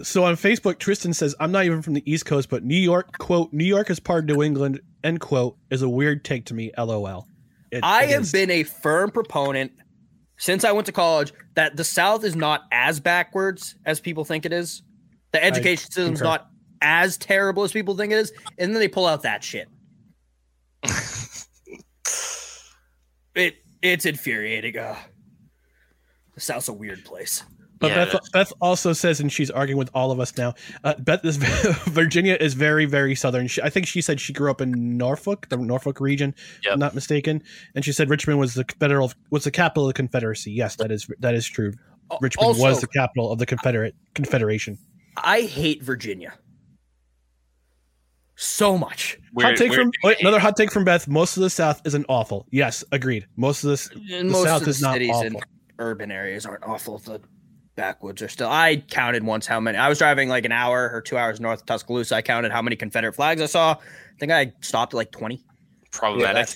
[0.02, 3.16] So on Facebook, Tristan says, I'm not even from the East Coast, but New York,
[3.20, 6.56] quote, New York is part of New England, end quote, is a weird take to
[6.56, 7.28] me, lol.
[7.72, 8.32] It- I it have is.
[8.32, 9.72] been a firm proponent
[10.44, 14.46] since I went to college that the South is not as backwards as people think
[14.46, 14.82] it is.
[15.32, 16.50] The education system's not
[16.82, 19.70] as terrible as people think it is, and then they pull out that shit.
[23.36, 24.78] it it's infuriating.
[24.78, 24.98] Uh,
[26.36, 27.44] the South's a weird place.
[27.84, 30.54] But Yeah, Beth, Beth also says, and she's arguing with all of us now.
[30.86, 31.36] Uh, Beth is
[31.90, 33.48] Virginia is very, very southern.
[33.48, 36.80] She, I think she said she grew up in Norfolk, the Norfolk region, if I'm
[36.80, 37.44] not mistaken.
[37.76, 40.54] And she said Richmond was the federal was the capital of the Confederacy.
[40.54, 41.74] Yes, that is that is true.
[42.22, 44.78] Richmond was the capital of the Confederate Confederation.
[45.18, 46.34] I hate Virginia
[48.36, 49.20] so much.
[49.40, 51.08] hot take from wait, another hot take from Beth.
[51.08, 52.48] Most of the South isn't awful.
[52.52, 53.28] Yes, agreed.
[53.36, 55.28] Most of this the most South of the is not cities awful.
[55.28, 55.46] and
[55.80, 57.00] urban areas aren't awful.
[57.00, 57.20] The
[57.76, 58.50] backwoods are still.
[58.50, 59.78] I counted once how many.
[59.78, 62.16] I was driving like an hour or two hours north of Tuscaloosa.
[62.16, 63.72] I counted how many Confederate flags I saw.
[63.74, 65.44] I think I stopped at like twenty.
[65.92, 66.50] problematic.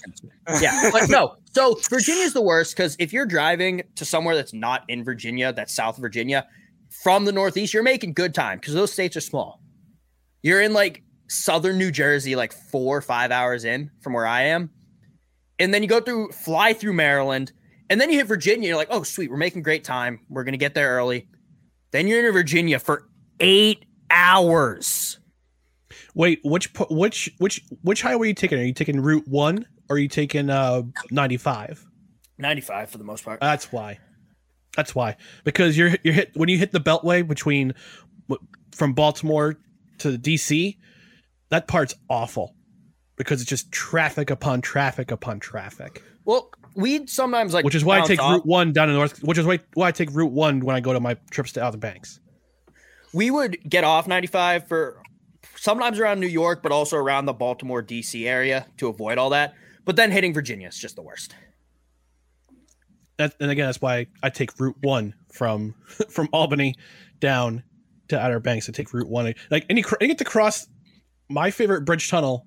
[0.61, 1.36] Yeah, but no.
[1.53, 5.74] So Virginia's the worst because if you're driving to somewhere that's not in Virginia, that's
[5.74, 6.47] South Virginia,
[7.03, 9.61] from the Northeast, you're making good time because those states are small.
[10.41, 14.43] You're in like southern New Jersey, like four or five hours in from where I
[14.43, 14.70] am.
[15.59, 17.51] And then you go through, fly through Maryland,
[17.90, 18.70] and then you hit Virginia.
[18.70, 20.20] You're like, oh, sweet, we're making great time.
[20.30, 21.28] We're going to get there early.
[21.92, 23.08] Then you're in Virginia for
[23.40, 25.20] eight hours.
[26.14, 28.60] Wait, which which which which highway are you taking?
[28.60, 31.86] Are you taking Route One or are you taking uh ninety five?
[32.40, 33.40] 95 for the most part.
[33.40, 34.00] That's why.
[34.76, 35.18] That's why.
[35.44, 37.74] Because you're you're hit when you hit the Beltway between
[38.72, 39.58] from Baltimore
[40.00, 40.78] to DC,
[41.50, 42.56] that part's awful
[43.16, 46.04] because it's just traffic upon traffic upon traffic.
[46.26, 49.22] Well, we sometimes like, which is why I take off- Route One down in North.
[49.24, 51.64] Which is why why I take Route One when I go to my trips to
[51.64, 52.20] Outer Banks.
[53.14, 55.02] we would get off 95 for
[55.56, 59.56] sometimes around New York, but also around the Baltimore DC area to avoid all that.
[59.86, 61.36] But then hitting Virginia is just the worst.
[63.18, 65.74] That, and again, that's why I take Route One from
[66.10, 66.76] from Albany
[67.20, 67.64] down
[68.10, 68.70] to Outer Banks.
[68.70, 69.34] I take Route One.
[69.50, 70.68] Like any, I get to cross
[71.30, 72.46] my favorite bridge tunnel,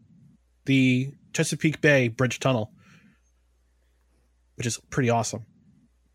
[0.67, 2.73] the Chesapeake Bay Bridge Tunnel,
[4.61, 5.47] which is pretty awesome.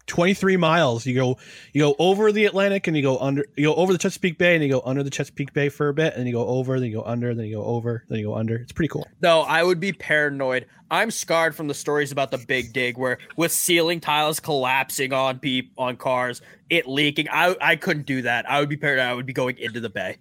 [0.06, 1.04] 23 miles.
[1.04, 1.40] You go
[1.74, 4.54] you go over the Atlantic and you go under you go over the Chesapeake Bay
[4.54, 6.90] and you go under the Chesapeake Bay for a bit and you go over, then
[6.90, 8.58] you go under, then you go over, then you go under.
[8.58, 9.08] It's pretty cool.
[9.20, 10.68] No, I would be paranoid.
[10.92, 15.40] I'm scarred from the stories about the big dig where with ceiling tiles collapsing on
[15.40, 17.30] peep on cars, it leaking.
[17.32, 18.48] I I couldn't do that.
[18.48, 19.08] I would be paranoid.
[19.08, 20.18] I would be going into the bay.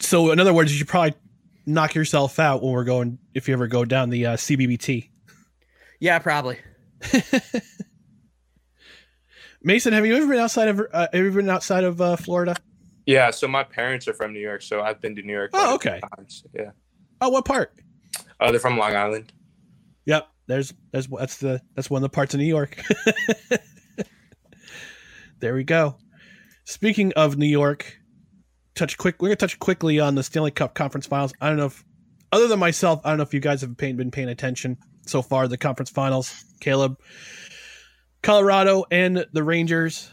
[0.00, 1.14] So in other words, you should probably
[1.66, 5.10] knock yourself out when we're going if you ever go down the uh, CBBT.
[6.00, 6.58] Yeah, probably.
[9.62, 12.56] Mason, have you ever been outside of uh, have you been outside of uh, Florida?
[13.06, 15.50] Yeah, so my parents are from New York, so I've been to New York.
[15.52, 16.00] Oh, okay.
[16.16, 16.44] Times.
[16.54, 16.70] Yeah.
[17.20, 17.74] Oh, what part?
[18.40, 19.32] Oh, they're from Long Island.
[20.06, 20.28] Yep.
[20.46, 22.78] There's there's that's the that's one of the parts of New York.
[25.40, 25.96] there we go.
[26.64, 27.98] Speaking of New York,
[28.74, 29.20] touch quick.
[29.20, 31.32] We're gonna touch quickly on the Stanley Cup Conference Finals.
[31.40, 31.84] I don't know if,
[32.32, 35.22] other than myself, I don't know if you guys have been, been paying attention so
[35.22, 35.46] far.
[35.48, 36.98] The conference finals, Caleb,
[38.22, 40.10] Colorado, and the Rangers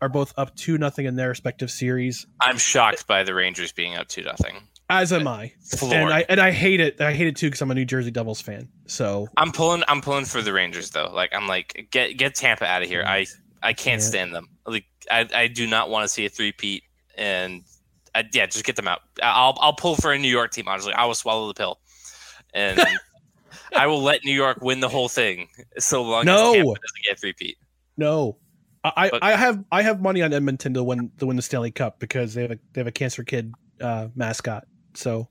[0.00, 2.26] are both up two nothing in their respective series.
[2.40, 4.56] I'm shocked by the Rangers being up two nothing.
[4.90, 5.94] As am I, Floored.
[5.94, 6.98] and I and I hate it.
[7.00, 8.68] I hate it too because I'm a New Jersey Devils fan.
[8.86, 9.82] So I'm pulling.
[9.86, 11.10] I'm pulling for the Rangers though.
[11.12, 13.04] Like I'm like get get Tampa out of here.
[13.06, 13.26] I
[13.62, 14.08] I can't Yeah.
[14.08, 14.48] stand them.
[14.66, 16.84] Like I I do not want to see a three-peat
[17.18, 17.62] and
[18.14, 19.00] I, yeah, just get them out.
[19.22, 20.66] I'll I'll pull for a New York team.
[20.68, 21.78] Honestly, I will swallow the pill,
[22.54, 22.80] and
[23.76, 25.48] I will let New York win the whole thing
[25.78, 26.50] so long No.
[26.50, 27.56] as Tampa doesn't get three-peat.
[27.98, 28.38] No,
[28.84, 31.70] I, But- I have I have money on Edmonton to win to win the Stanley
[31.70, 34.64] Cup because they have a they have a cancer kid uh, mascot.
[34.94, 35.28] So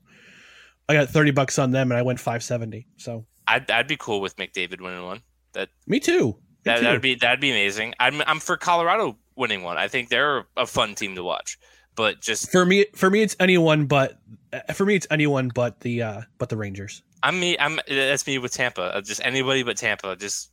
[0.88, 2.86] I got thirty bucks on them and I went five seventy.
[2.96, 5.22] So I'd I'd be cool with McDavid winning one.
[5.54, 6.26] That me too.
[6.28, 6.34] Me
[6.64, 6.82] that too.
[6.84, 7.94] that'd be that'd be amazing.
[7.98, 9.78] I'm I'm for Colorado winning one.
[9.78, 11.58] I think they're a fun team to watch.
[11.98, 14.18] But just for me for me it's anyone but
[14.52, 17.02] uh, for me it's anyone but the uh, but the Rangers.
[17.24, 17.58] I'm me.
[17.58, 18.94] I'm that's me with Tampa.
[18.94, 20.14] Uh, Just anybody but Tampa.
[20.14, 20.52] Just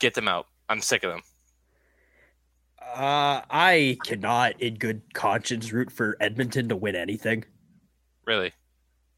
[0.00, 0.46] get them out.
[0.68, 1.20] I'm sick of them.
[2.82, 7.44] Uh, I cannot, in good conscience, root for Edmonton to win anything.
[8.26, 8.52] Really.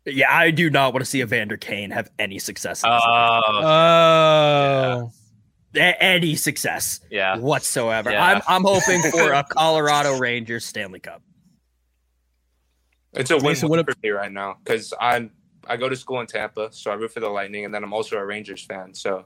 [0.05, 2.83] Yeah, I do not want to see Evander Kane have any success.
[2.85, 2.91] Oh,
[3.62, 5.11] Oh,
[5.75, 7.39] A- any success yeah.
[7.39, 8.11] whatsoever.
[8.11, 8.23] Yeah.
[8.23, 11.23] I'm I'm hoping for a Colorado Rangers Stanley Cup.
[13.14, 15.30] It's a win Mason, what for me right now because I'm
[15.68, 17.92] I go to school in Tampa, so I root for the Lightning, and then I'm
[17.92, 18.94] also a Rangers fan.
[18.94, 19.24] So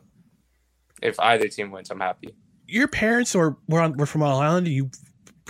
[1.03, 2.34] if either team wins, I'm happy.
[2.66, 4.68] your parents or were on were from Long Island.
[4.68, 4.91] You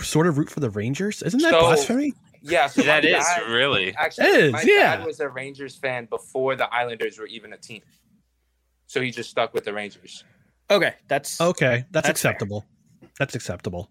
[0.01, 1.21] sort of root for the Rangers.
[1.23, 2.13] Isn't that So- blasphemy?
[2.43, 3.95] Yeah, so That my is dad- really.
[3.95, 4.95] Actually, It is, my yeah.
[4.97, 7.81] dad was a Rangers fan before the Islanders were even a team,
[8.85, 10.23] so he just stuck with the Rangers.
[10.69, 12.31] Okay, that's Okay, that's, That's fair.
[12.31, 12.63] acceptable.
[13.17, 13.89] That's acceptable.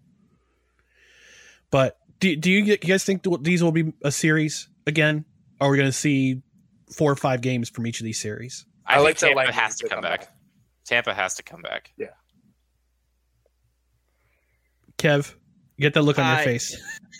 [1.69, 5.25] But do, do you, you guys think these will be a series again?
[5.59, 6.41] Or are we going to see
[6.95, 8.65] four or five games from each of these series?
[8.85, 10.19] I, I like the Tampa Lightning has to to come come back.
[10.21, 10.33] back.
[10.85, 11.91] Tampa has to come back.
[11.97, 12.07] Yeah.
[14.97, 15.35] Kev,
[15.79, 16.75] get that look on your face.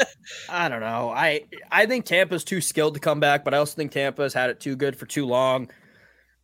[0.50, 1.12] I don't know.
[1.16, 4.50] I I think Tampa's too skilled to come back, but I also think Tampa's had
[4.50, 5.70] it too good for too long.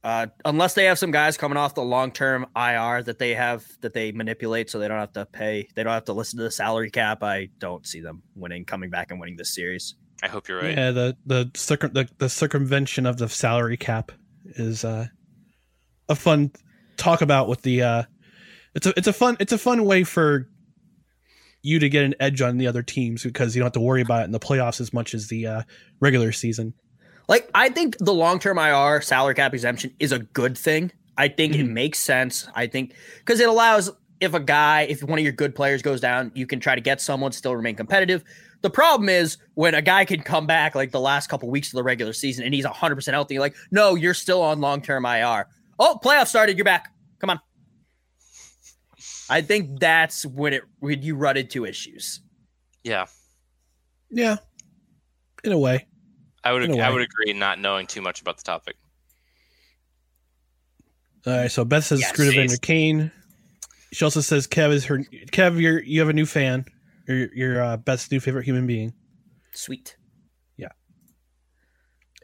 [0.03, 3.65] Uh, unless they have some guys coming off the long term IR that they have
[3.81, 6.43] that they manipulate, so they don't have to pay, they don't have to listen to
[6.43, 7.23] the salary cap.
[7.23, 9.95] I don't see them winning, coming back and winning this series.
[10.21, 10.77] I hope you're right.
[10.77, 14.11] Yeah, the the, circum, the the circumvention of the salary cap
[14.43, 15.07] is uh,
[16.09, 16.51] a fun
[16.97, 17.83] talk about with the.
[17.83, 18.03] Uh,
[18.75, 20.49] it's a it's a fun it's a fun way for
[21.61, 24.01] you to get an edge on the other teams because you don't have to worry
[24.01, 25.61] about it in the playoffs as much as the uh,
[26.01, 26.73] regular season.
[27.27, 30.91] Like I think the long term IR salary cap exemption is a good thing.
[31.17, 31.73] I think it mm-hmm.
[31.73, 32.47] makes sense.
[32.55, 36.01] I think because it allows if a guy, if one of your good players goes
[36.01, 38.23] down, you can try to get someone still remain competitive.
[38.61, 41.73] The problem is when a guy can come back like the last couple weeks of
[41.77, 45.47] the regular season and he's 100% healthy, like, no, you're still on long term IR.
[45.77, 46.89] Oh, playoff started, you're back.
[47.19, 47.39] Come on.
[49.29, 52.21] I think that's when it when you run into issues.
[52.83, 53.05] Yeah,
[54.09, 54.37] Yeah,
[55.43, 55.87] in a way.
[56.43, 56.63] I would.
[56.63, 57.33] In a ag- I would agree.
[57.33, 58.75] Not knowing too much about the topic.
[61.25, 62.09] All right, so Beth says Yes.
[62.09, 63.11] screw Evander Kane.
[63.93, 64.99] She also says Kev is her
[65.31, 65.61] Kev.
[65.61, 66.65] You're you have a new fan.
[67.07, 68.93] You're, you're uh, Beth's new favorite human being.
[69.53, 69.95] Sweet.
[70.57, 70.69] Yeah.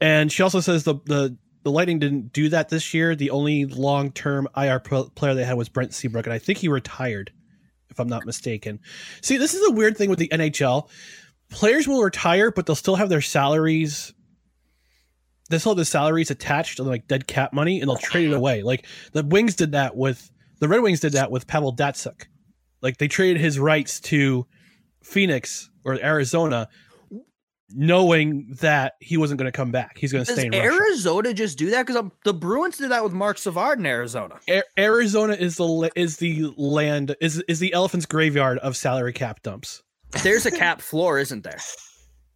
[0.02, 3.16] And she also says the the the Lightning didn't do that this year.
[3.16, 6.58] The only long term IR pro- player they had was Brent Seabrook, and I think
[6.58, 7.32] he retired,
[7.90, 8.80] if I'm not mistaken.
[9.22, 10.90] See, this is a weird thing with the NHL.
[11.50, 14.14] Players will retire, but they'll still have their salaries.
[15.50, 18.36] They still have the salaries attached to like dead cap money, and they'll trade it
[18.36, 18.62] away.
[18.62, 20.30] Like the Wings did that with
[20.60, 22.26] the Red Wings did that with Pavel Datsyuk.
[22.82, 24.45] Like they traded his rights to
[25.04, 26.70] Phoenix or Arizona,
[27.72, 29.97] knowing that he wasn't going to come back.
[29.97, 30.64] He's going to stay in Russia.
[30.66, 31.86] Arizona just do that?
[31.86, 34.39] Because um, the Bruins did that with Marc Savard in Arizona.
[34.50, 39.41] A- Arizona is the is the land is is the elephant's graveyard of salary cap
[39.41, 39.82] dumps.
[40.24, 41.60] There's a cap floor, isn't there?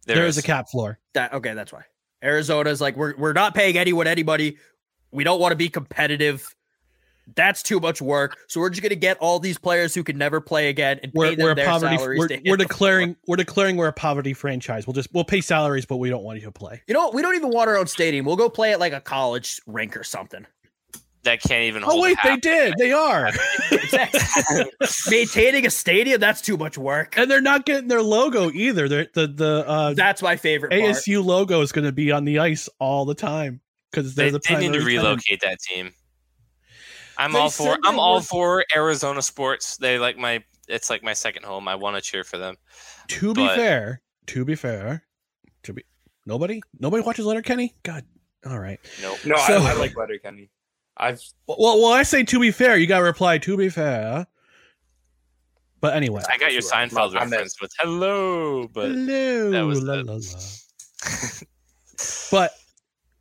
[0.06, 0.38] there is.
[0.38, 0.98] a cap floor.
[1.14, 1.82] That okay, that's why.
[2.22, 4.56] Arizona's like we're we're not paying anyone anybody.
[5.10, 6.54] We don't want to be competitive.
[7.36, 8.36] That's too much work.
[8.48, 11.18] So we're just gonna get all these players who can never play again and pay
[11.18, 11.96] We're, them we're their poverty.
[11.96, 12.18] salaries.
[12.18, 14.86] We're, to we're the declaring we're declaring we're a poverty franchise.
[14.86, 16.82] We'll just we'll pay salaries, but we don't want you to play.
[16.86, 17.14] You know what?
[17.14, 18.26] We don't even want our own stadium.
[18.26, 20.46] We'll go play at like a college rink or something.
[21.24, 21.82] That can't even.
[21.84, 22.74] Oh hold wait, a they did.
[22.78, 23.30] They are,
[25.10, 27.16] Maintaining a stadium, that's too much work.
[27.16, 28.88] and they're not getting their logo either.
[28.88, 30.82] They're, the the uh, That's my favorite part.
[30.82, 33.60] ASU logo is going to be on the ice all the time
[33.90, 35.04] because they're They, the they need to primary tenant.
[35.06, 35.92] relocate that team.
[37.16, 37.78] I'm They all for.
[37.84, 39.76] I'm all were- for Arizona sports.
[39.76, 40.42] They like my.
[40.68, 41.68] It's like my second home.
[41.68, 42.56] I want to cheer for them.
[43.08, 45.04] To be fair, to be fair,
[45.62, 45.84] to be
[46.26, 47.74] nobody nobody watches Letterkenny.
[47.82, 48.04] God,
[48.46, 48.80] all right.
[49.00, 49.18] Nope.
[49.24, 50.50] No, So- I, I like Letterkenny.
[50.96, 54.26] I've Well, well, I say to be fair, you got to reply to be fair.
[55.80, 59.96] But anyway, I got your Seinfeld I'm reference with hello, but Hello, that was la,
[59.96, 60.20] la, la.
[62.30, 62.54] but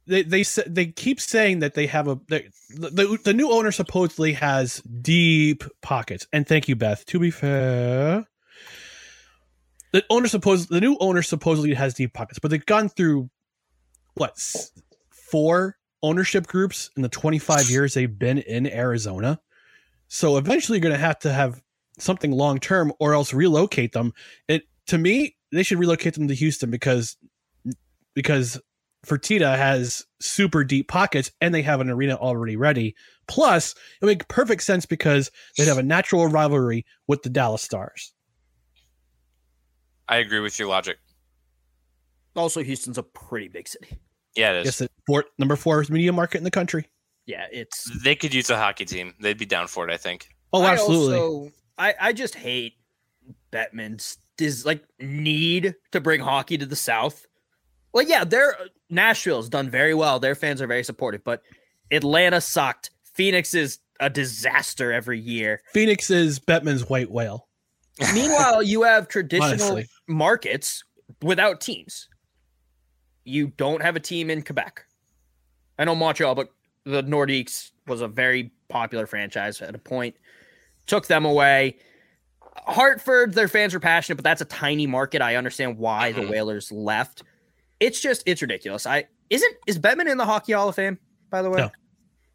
[0.08, 3.52] they they sa- they keep saying that they have a they, the, the the new
[3.52, 6.26] owner supposedly has deep pockets.
[6.32, 7.06] And thank you, Beth.
[7.08, 8.26] To be fair,
[9.92, 13.30] the owner suppose the new owner supposedly has deep pockets, but they've gone through
[14.16, 14.38] what
[15.10, 19.40] four ownership groups in the 25 years they've been in Arizona.
[20.10, 21.64] So eventually, you're going to have to have
[21.98, 24.14] something long term, or else relocate them.
[24.48, 27.18] It to me, they should relocate them to Houston because
[28.14, 28.62] because
[29.06, 32.96] Fertitta has super deep pockets and they have an arena already ready.
[33.28, 37.62] Plus, it would make perfect sense because they'd have a natural rivalry with the Dallas
[37.62, 38.14] Stars.
[40.08, 41.00] I agree with your logic.
[42.36, 44.00] Also, Houston's a pretty big city.
[44.36, 44.66] Yeah, it is.
[44.66, 46.88] Yes, it, four, number four media market in the country.
[47.26, 49.14] Yeah, it's They could use a hockey team.
[49.20, 49.94] They'd be down for it.
[49.94, 50.28] I think.
[50.52, 51.18] Oh, I absolutely.
[51.18, 52.74] also- I, I just hate
[53.52, 57.26] Bettman's this like need to bring hockey to the South.
[57.94, 58.56] Like, yeah, they're
[58.90, 60.20] Nashville's done very well.
[60.20, 61.42] Their fans are very supportive, but
[61.92, 62.92] Atlanta sucked.
[63.14, 65.62] Phoenix is a disaster every year.
[65.72, 67.48] Phoenix is Bettman's white whale.
[68.14, 69.88] Meanwhile, you have traditional Honestly.
[70.08, 70.84] markets
[71.22, 72.10] without teams.
[73.24, 74.86] You don't have a team in Quebec.
[75.80, 76.50] I know Montreal, but
[76.86, 80.16] the Nordiques was a very popular franchise at a point.
[80.86, 81.78] Took them away.
[82.66, 85.22] Hartford, their fans were passionate, but that's a tiny market.
[85.22, 86.32] I understand why the mm-hmm.
[86.32, 87.24] Whalers left.
[87.80, 88.86] It's just it's ridiculous.
[88.86, 91.00] I isn't is Bettman in the Hockey Hall of Fame,
[91.30, 91.58] by the way?
[91.58, 91.72] No.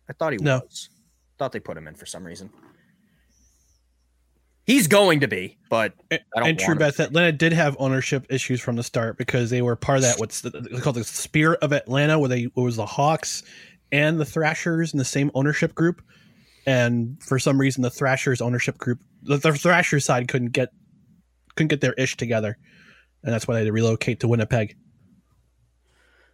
[0.08, 0.60] I thought he No.
[0.60, 0.90] was.
[1.38, 2.50] Thought they put him in for some reason.
[4.68, 6.74] He's going to be, but I don't and true.
[6.74, 10.18] Beth, Atlanta did have ownership issues from the start because they were part of that.
[10.18, 10.50] What's the,
[10.82, 13.42] called the Spirit of Atlanta, where they it was the Hawks
[13.90, 16.02] and the Thrashers in the same ownership group.
[16.66, 20.68] And for some reason, the Thrashers ownership group, the, the Thrashers side couldn't get
[21.56, 22.58] couldn't get their ish together,
[23.24, 24.76] and that's why they had to relocate to Winnipeg.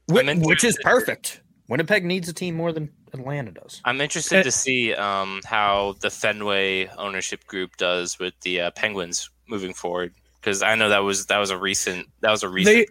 [0.09, 1.41] Whi- which is perfect.
[1.69, 3.81] Winnipeg needs a team more than Atlanta does.
[3.85, 9.31] I'm interested to see um, how the Fenway ownership group does with the uh, Penguins
[9.49, 12.87] moving forward because I know that was that was a recent that was a recent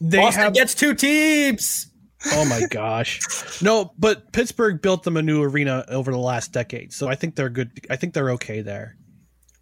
[0.00, 1.86] They- They Boston have gets two teams.
[2.32, 3.20] Oh my gosh.
[3.62, 7.34] No, but Pittsburgh built them a new arena over the last decade, so I think
[7.36, 7.70] they're good.
[7.90, 8.96] I think they're okay there.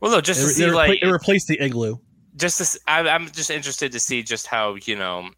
[0.01, 1.97] Well, no, just They, to see they, like they replaced the igloo.
[2.37, 5.29] just to, s- I, am just interested to see just how you know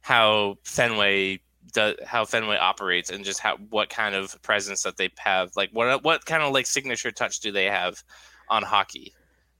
[0.00, 1.40] how Fenway
[1.76, 5.70] does how Fenway operates and just how what kind of presence that they have like
[5.72, 8.02] what what kind of like signature touch do they have
[8.48, 9.12] on hockey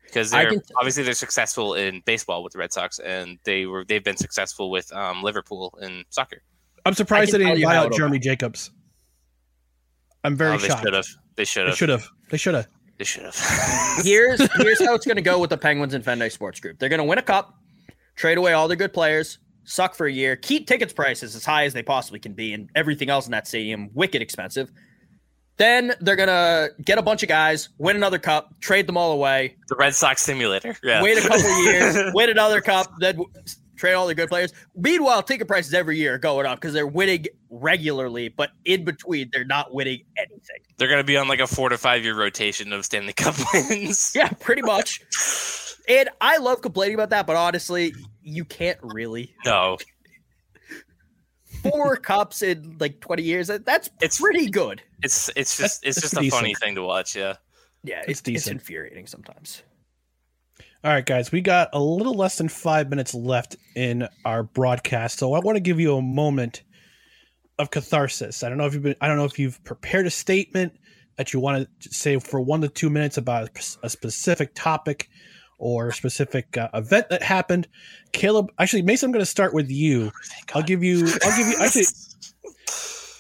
[0.05, 3.85] because they're can- obviously they're successful in baseball with the Red Sox and they were
[3.85, 6.43] they've been successful with um, Liverpool in soccer.
[6.85, 8.71] I'm surprised I they didn't buy out Jeremy Jacobs.
[10.25, 10.83] I'm very Oh, they shocked.
[10.85, 11.07] should have.
[11.37, 12.09] They should They should have.
[12.31, 12.67] They should have.
[12.99, 13.37] They should have.
[14.05, 16.79] here's here's how it's going to go with the Penguins and Fenway Sports Group.
[16.79, 17.55] They're going to win a cup,
[18.17, 21.65] trade away all their good players, suck for a year, keep tickets prices as high
[21.65, 24.71] as they possibly can be, and everything else in that stadium wicked expensive.
[25.59, 29.57] Then they're gonna get a bunch of guys, win another cup, trade them all away,
[29.69, 30.77] the Red Sox simulator.
[30.83, 31.03] Yeah.
[31.03, 33.19] wait a couple years, win another cup, then
[33.77, 34.53] trade all their good players.
[34.75, 39.31] Meanwhile, ticket prices every year are going up because they're winning regularly, but in between,
[39.33, 40.59] they're not winning anything.
[40.77, 44.13] They're gonna be on like a four to five year rotation of Stanley Cup wins.
[44.15, 45.01] Yeah, pretty much.
[45.89, 49.35] And I love complaining about that, but honestly, you can't really.
[49.45, 49.79] No,
[51.63, 53.47] Four cups in like 20 years.
[53.49, 54.83] That's It's- pretty good.
[55.03, 57.17] it's it's just it's that's just a funny thing to watch.
[57.17, 57.35] Yeah.
[57.83, 59.63] Yeah, It's it's, it's infuriating sometimes.
[60.83, 65.19] All right, guys, we got a little less than five minutes left in our broadcast,
[65.19, 66.63] so I want to give you a moment
[67.59, 68.43] of catharsis.
[68.43, 70.75] I don't know if you've been, I don't know if you've prepared a statement
[71.17, 75.09] that you want to say for one to two minutes about a, a specific topic
[75.59, 77.67] or a specific uh, event that happened.
[78.13, 80.13] Caleb, actually, Mason, I'm going to start with you.
[80.55, 81.85] I'll give you, I'll give you, actually.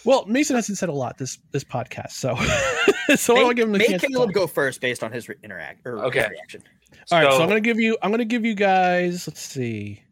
[0.04, 2.36] Well, Mason hasn't said a lot this this podcast, so
[3.16, 4.34] so I'll give him the make chance to Caleb talk.
[4.34, 6.28] go first based on his re- interact or Okay.
[6.30, 6.62] reaction.
[7.10, 7.98] All right, so So- I'm gonna give you.
[8.02, 9.26] I'm gonna give you guys.
[9.26, 10.02] Let's see.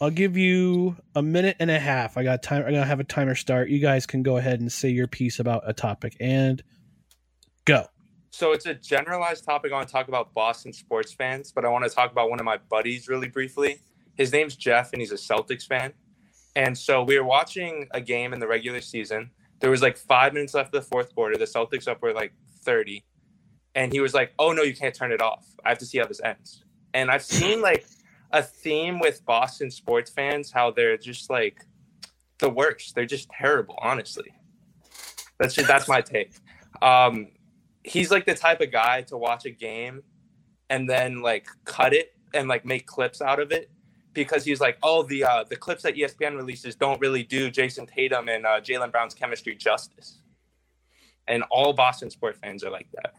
[0.00, 2.16] I'll give you a minute and a half.
[2.16, 2.62] I got time.
[2.62, 3.68] I'm gonna have a timer start.
[3.70, 6.62] You guys can go ahead and say your piece about a topic and
[7.64, 7.86] go.
[8.30, 9.72] So it's a generalized topic.
[9.72, 12.38] I want to talk about Boston sports fans, but I want to talk about one
[12.38, 13.80] of my buddies really briefly.
[14.16, 15.92] His name's Jeff, and he's a Celtics fan.
[16.56, 19.30] And so we were watching a game in the regular season.
[19.60, 21.36] There was like five minutes left of the fourth quarter.
[21.36, 23.04] The Celtics up were like 30.
[23.74, 25.46] And he was like, Oh no, you can't turn it off.
[25.64, 26.64] I have to see how this ends.
[26.94, 27.86] And I've seen like
[28.32, 31.64] a theme with Boston sports fans, how they're just like
[32.38, 32.94] the worst.
[32.94, 34.32] They're just terrible, honestly.
[35.38, 36.32] That's just, that's my take.
[36.82, 37.28] Um,
[37.88, 40.02] he's like the type of guy to watch a game
[40.70, 43.70] and then like cut it and like make clips out of it
[44.12, 47.86] because he's like, oh, the uh, the clips that ESPN releases don't really do Jayson
[47.86, 50.20] Tatum and uh, Jaylen Brown's chemistry justice.
[51.26, 53.14] And all Boston sports fans are like that.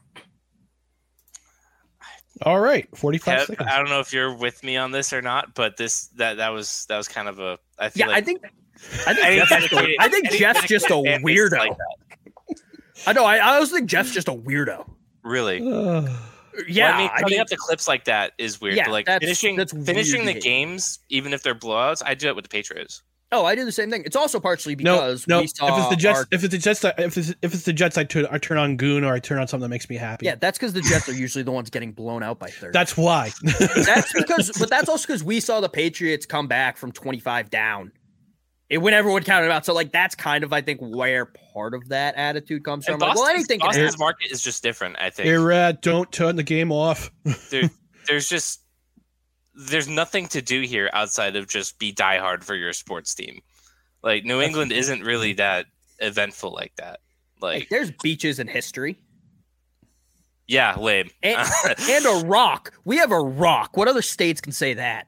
[2.44, 3.70] All right, 45 Kev, seconds.
[3.72, 6.50] I don't know if you're with me on this or not, but this that that
[6.50, 7.60] was that was kind of a.
[7.78, 8.42] I feel Yeah, like I think
[9.08, 11.58] I think Jeff's, just a, I think Jeff's just a dedicated fan base is weirdo.
[11.58, 12.18] like that.
[13.08, 13.26] I know.
[13.26, 14.90] I, I also think Jeff's just a weirdo.
[15.24, 15.60] really.
[16.68, 18.76] Yeah, Well, I mean, I cutting mean- up the clips like that is weird.
[18.76, 20.42] Yeah, but like that's- finishing that's weird finishing the behavior.
[20.42, 23.02] games, even if they're blowouts, I do it with the Patriots.
[23.32, 24.02] Oh, I do the same thing.
[24.06, 25.38] It's also partially no, because no.
[25.38, 27.54] we If saw it's the Jets, our- if it's the Jets, I- if it's if
[27.54, 29.70] it's the Jets, I turn, I turn on Goon or I turn on something that
[29.70, 30.26] makes me happy.
[30.26, 32.74] yeah, that's because the Jets are usually the ones getting blown out by thirty.
[32.74, 33.32] that's why.
[33.44, 37.94] that's because, but that's also because we saw the Patriots come back from twenty-five down.
[38.70, 39.66] It when everyone counted out.
[39.66, 43.00] So like that's kind of I think where part of that attitude comes And from.
[43.08, 44.00] Like, well, Boston's, anything can Boston's happen.
[44.00, 44.98] market is just different.
[45.00, 47.12] I think Irad, don't turn the game off.
[47.50, 47.70] there,
[48.08, 48.62] there's just
[49.56, 53.42] there's nothing to do here outside of just be diehard for your sports team.
[54.04, 55.66] Like New England isn't really that
[56.00, 57.00] eventful like that.
[57.42, 59.00] Like, Like there's beaches and history
[60.50, 61.12] yeah, lame.
[61.22, 61.48] and,
[61.90, 62.74] and a rock.
[62.84, 63.78] We have a rock.
[63.78, 65.06] What other states can say that?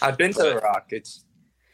[0.00, 0.86] I've been to the Rock.
[0.90, 1.23] It's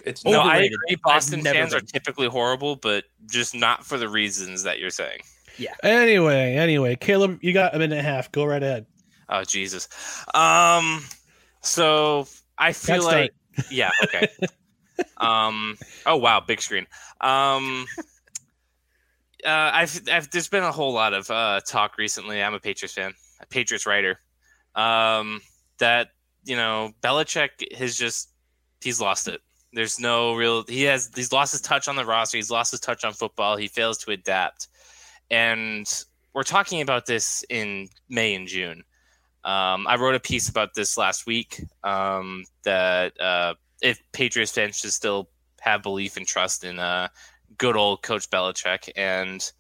[0.04, 0.72] it's no, I overrated.
[0.72, 0.96] agree.
[0.96, 4.90] I've Boston never fans are typically horrible, but just not for the reasons that you're
[4.90, 5.20] saying.
[5.58, 5.74] Yeah.
[5.82, 8.32] Anyway, anyway, Caleb, you got a minute and a half.
[8.32, 8.86] Go right ahead.
[9.28, 9.88] Oh Jesus.
[10.34, 11.04] Um.
[11.62, 12.26] So
[12.58, 13.20] I feel Let's start.
[13.20, 13.34] like
[13.70, 13.90] yeah.
[14.04, 14.28] Okay.
[15.18, 15.76] um.
[16.06, 16.86] Oh wow, big screen.
[17.20, 17.86] Um.
[19.44, 22.42] Uh, I've, I've there's been a whole lot of uh, talk recently.
[22.42, 24.20] I'm a Patriots fan, a Patriots writer.
[24.74, 25.40] Um,
[25.78, 26.08] that
[26.44, 28.30] you know, Belichick has just
[28.82, 29.40] he's lost it.
[29.72, 30.64] There's no real.
[30.64, 32.38] He has he's lost his touch on the roster.
[32.38, 33.56] He's lost his touch on football.
[33.56, 34.68] He fails to adapt,
[35.30, 35.86] and
[36.34, 38.82] we're talking about this in May and June.
[39.44, 41.62] Um, I wrote a piece about this last week.
[41.84, 47.08] Um, that uh, if Patriots fans should still have belief and trust in uh,
[47.56, 49.50] good old Coach Belichick, and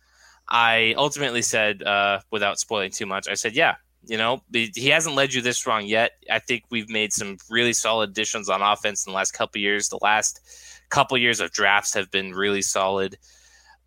[0.48, 3.76] I ultimately said, uh, without spoiling too much, I said, yeah,
[4.06, 6.12] you know, he hasn't led you this wrong yet.
[6.30, 9.88] I think we've made some really solid additions on offense in the last couple years.
[9.88, 10.40] The last
[10.88, 13.18] couple years of drafts have been really solid.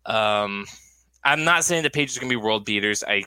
[0.06, 0.66] Um,
[1.24, 3.02] I'm not saying the Patriots are going to be world beaters.
[3.06, 3.24] I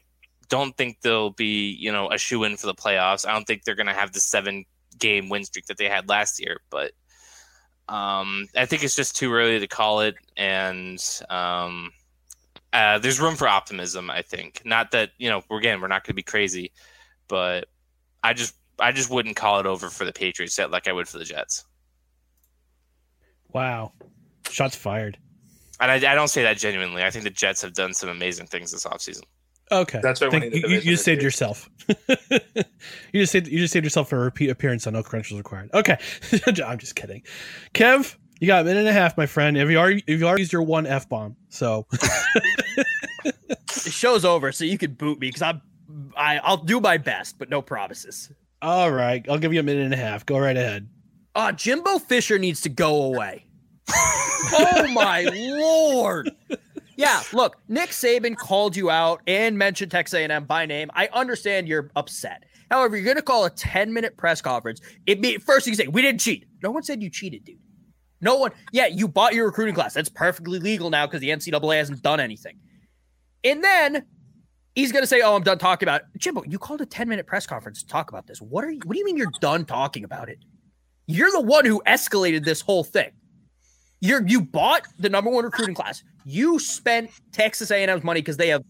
[0.49, 3.27] don't think they'll be, you know, a shoe in for the playoffs.
[3.27, 4.65] I don't think they're going to have the seven
[4.97, 6.91] game win streak that they had last year, but
[7.89, 10.15] um, I think it's just too early to call it.
[10.35, 11.91] And um,
[12.73, 14.09] uh, there's room for optimism.
[14.09, 16.71] I think not that you know, we're again, we're not going to be crazy,
[17.27, 17.67] but
[18.23, 21.07] I just, I just wouldn't call it over for the Patriots yet, like I would
[21.07, 21.65] for the Jets.
[23.53, 23.93] Wow,
[24.49, 25.17] shots fired.
[25.79, 27.03] And I, I don't say that genuinely.
[27.03, 29.23] I think the Jets have done some amazing things this offseason.
[29.71, 31.69] Okay, That's why Think- you, you, division you is saved yourself.
[31.89, 35.69] you just saved you just saved yourself for a repeat appearance on No Credentials Required.
[35.73, 35.97] Okay,
[36.65, 37.23] I'm just kidding.
[37.73, 39.57] Kev, you got a minute and a half, my friend.
[39.57, 41.35] Have you already have you already used your one f bomb?
[41.49, 41.85] So
[43.23, 45.61] The show's over, so you can boot me because I'm
[46.15, 48.31] I, I'll do my best, but no promises.
[48.61, 50.25] all right, I'll give you a minute and a half.
[50.25, 50.87] Go right ahead.
[51.35, 53.45] Uh Jimbo Fisher needs to go away.
[53.89, 56.31] oh my lord.
[56.97, 60.89] Yeah, look, Nick Saban called you out and mentioned Texas A&M by name.
[60.95, 62.43] I understand you're upset.
[62.71, 64.81] However, you're going to call a 10 minute press conference.
[65.05, 66.47] It be first thing you say, we didn't cheat.
[66.63, 67.59] No one said you cheated, dude.
[68.21, 68.51] No one.
[68.71, 69.93] Yeah, you bought your recruiting class.
[69.93, 72.59] That's perfectly legal now because the NCAA hasn't done anything.
[73.43, 74.05] And then
[74.75, 77.07] he's going to say, "Oh, I'm done talking about it." Jimbo, you called a 10
[77.07, 78.41] minute press conference to talk about this.
[78.41, 78.79] What are you?
[78.85, 80.39] What do you mean you're done talking about it?
[81.05, 83.11] You're the one who escalated this whole thing.
[83.99, 86.03] You're you bought the number one recruiting class.
[86.25, 88.63] You spent Texas A&M's money because they have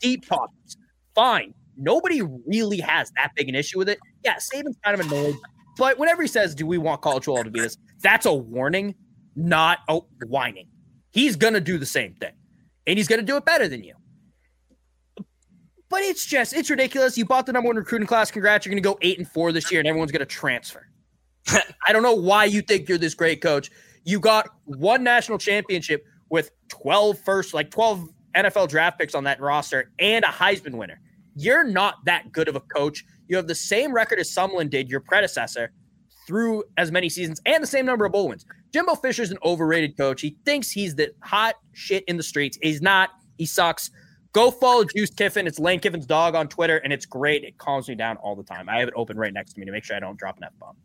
[0.00, 0.76] deep pockets.
[1.14, 1.54] Fine.
[1.76, 3.98] Nobody really has that big an issue with it.
[4.24, 5.36] Yeah, Saban's kind of annoyed,
[5.76, 8.94] but whenever he says, "Do we want college football to be this?" That's a warning,
[9.36, 10.68] not a whining.
[11.10, 12.32] He's gonna do the same thing,
[12.86, 13.94] and he's gonna do it better than you.
[15.88, 17.16] But it's just it's ridiculous.
[17.16, 18.30] You bought the number one recruiting class.
[18.30, 20.86] Congrats, you're gonna go eight and four this year, and everyone's gonna transfer.
[21.86, 23.70] I don't know why you think you're this great coach.
[24.04, 29.40] You got one national championship with 12 first, like 12 NFL draft picks on that
[29.40, 31.00] roster and a Heisman winner.
[31.36, 33.04] You're not that good of a coach.
[33.28, 35.72] You have the same record as Sumlin did, your predecessor,
[36.26, 38.46] through as many seasons and the same number of bowl wins.
[38.72, 40.20] Jimbo Fisher's an overrated coach.
[40.20, 42.58] He thinks he's the hot shit in the streets.
[42.62, 43.10] He's not.
[43.38, 43.90] He sucks.
[44.32, 45.46] Go follow Juice Kiffin.
[45.46, 47.44] It's Lane Kiffin's dog on Twitter, and it's great.
[47.44, 48.68] It calms me down all the time.
[48.68, 50.44] I have it open right next to me to make sure I don't drop an
[50.44, 50.76] F bomb.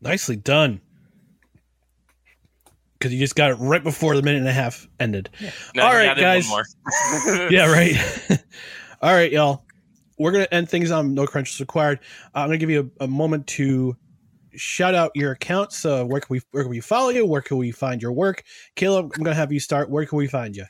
[0.00, 0.80] Nicely done.
[2.98, 5.28] Because you just got it right before the minute and a half ended.
[5.74, 6.48] No, All you right, added guys.
[6.48, 6.64] one
[7.26, 7.50] more.
[7.50, 7.96] yeah, right.
[9.02, 9.64] All right, y'all.
[10.18, 12.00] We're gonna end things on no credentials required.
[12.34, 13.96] Uh, I'm gonna give you a, a moment to
[14.54, 15.84] shout out your accounts.
[15.84, 17.26] Uh, where can we where can we follow you?
[17.26, 18.42] Where can we find your work?
[18.74, 19.90] Caleb, I'm gonna have you start.
[19.90, 20.64] Where can we find you?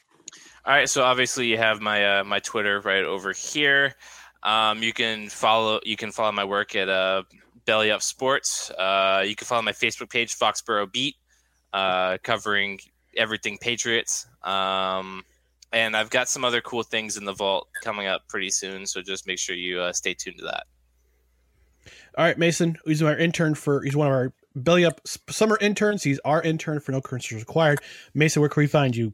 [0.64, 3.95] All right, so obviously you have my uh, my Twitter right over here.
[4.43, 7.22] Um, you can follow you can follow my work at uh,
[7.66, 8.70] Belly Up Sports.
[8.72, 11.14] Uh, you can follow my Facebook page, Foxborough Beat,
[11.72, 12.81] uh, covering
[13.16, 14.27] everything Patriots.
[14.43, 15.22] Um,
[15.73, 19.03] and I've got some other cool things in the vault coming up pretty soon, so
[19.03, 20.64] just make sure you uh, stay tuned to that.
[22.17, 22.79] All right, Mason.
[22.85, 23.83] He's our intern for.
[23.83, 26.03] He's one of our belly up summer interns.
[26.03, 27.81] He's our intern for no credentials required.
[28.14, 29.12] Mason, where can we find you?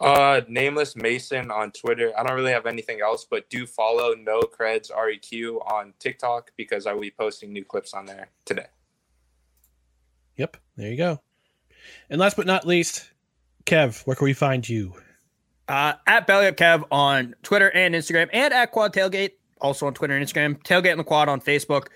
[0.00, 2.12] Uh, nameless Mason on Twitter.
[2.16, 6.86] I don't really have anything else, but do follow No Creds Req on TikTok because
[6.86, 8.66] I will be posting new clips on there today.
[10.36, 11.20] Yep, there you go.
[12.10, 13.10] And last but not least,
[13.66, 14.94] Kev, where can we find you?
[15.68, 19.94] Uh, at Belly Up Kev on Twitter and Instagram, and at Quad Tailgate, also on
[19.94, 20.62] Twitter and Instagram.
[20.62, 21.88] Tailgate and the Quad on Facebook.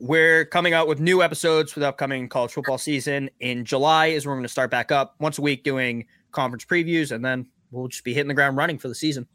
[0.00, 3.30] We're coming out with new episodes for the upcoming college football season.
[3.38, 6.64] In July is when we're going to start back up once a week doing conference
[6.64, 9.26] previews, and then we'll just be hitting the ground running for the season.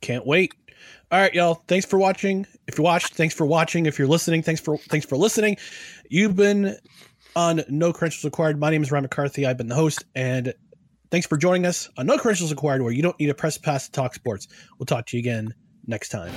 [0.00, 0.52] Can't wait.
[1.12, 1.62] All right, y'all.
[1.68, 2.46] Thanks for watching.
[2.66, 3.86] If you watched, thanks for watching.
[3.86, 5.56] If you're listening, thanks for thanks for listening.
[6.08, 6.76] You've been
[7.36, 8.58] on No Credentials Required.
[8.58, 9.46] My name is Ryan McCarthy.
[9.46, 10.52] I've been the host, and
[11.12, 13.84] thanks for joining us on No Credentials Required, where you don't need a press pass
[13.84, 14.48] to talk sports.
[14.78, 15.54] We'll talk to you again
[15.86, 16.32] next time.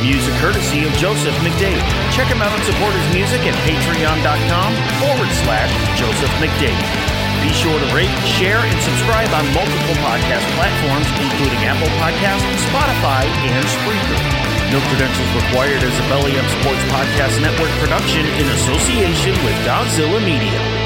[0.00, 1.82] Music courtesy of Joseph McDade.
[2.14, 7.17] Check him out and support his music at patreon.com forward slash Joseph McDade.
[7.42, 13.24] Be sure to rate, share, and subscribe on multiple podcast platforms, including Apple Podcasts, Spotify,
[13.24, 14.48] and Spreaker.
[14.70, 20.20] No credentials required as a Belly Up Sports Podcast Network production in association with Godzilla
[20.24, 20.78] Media.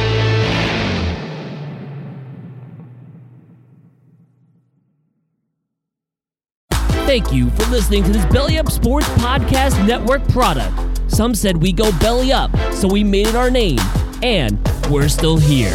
[7.06, 10.72] Thank you for listening to this Belly Up Sports Podcast Network product.
[11.10, 13.80] Some said we go belly up, so we made it our name,
[14.22, 14.58] and
[14.88, 15.74] we're still here.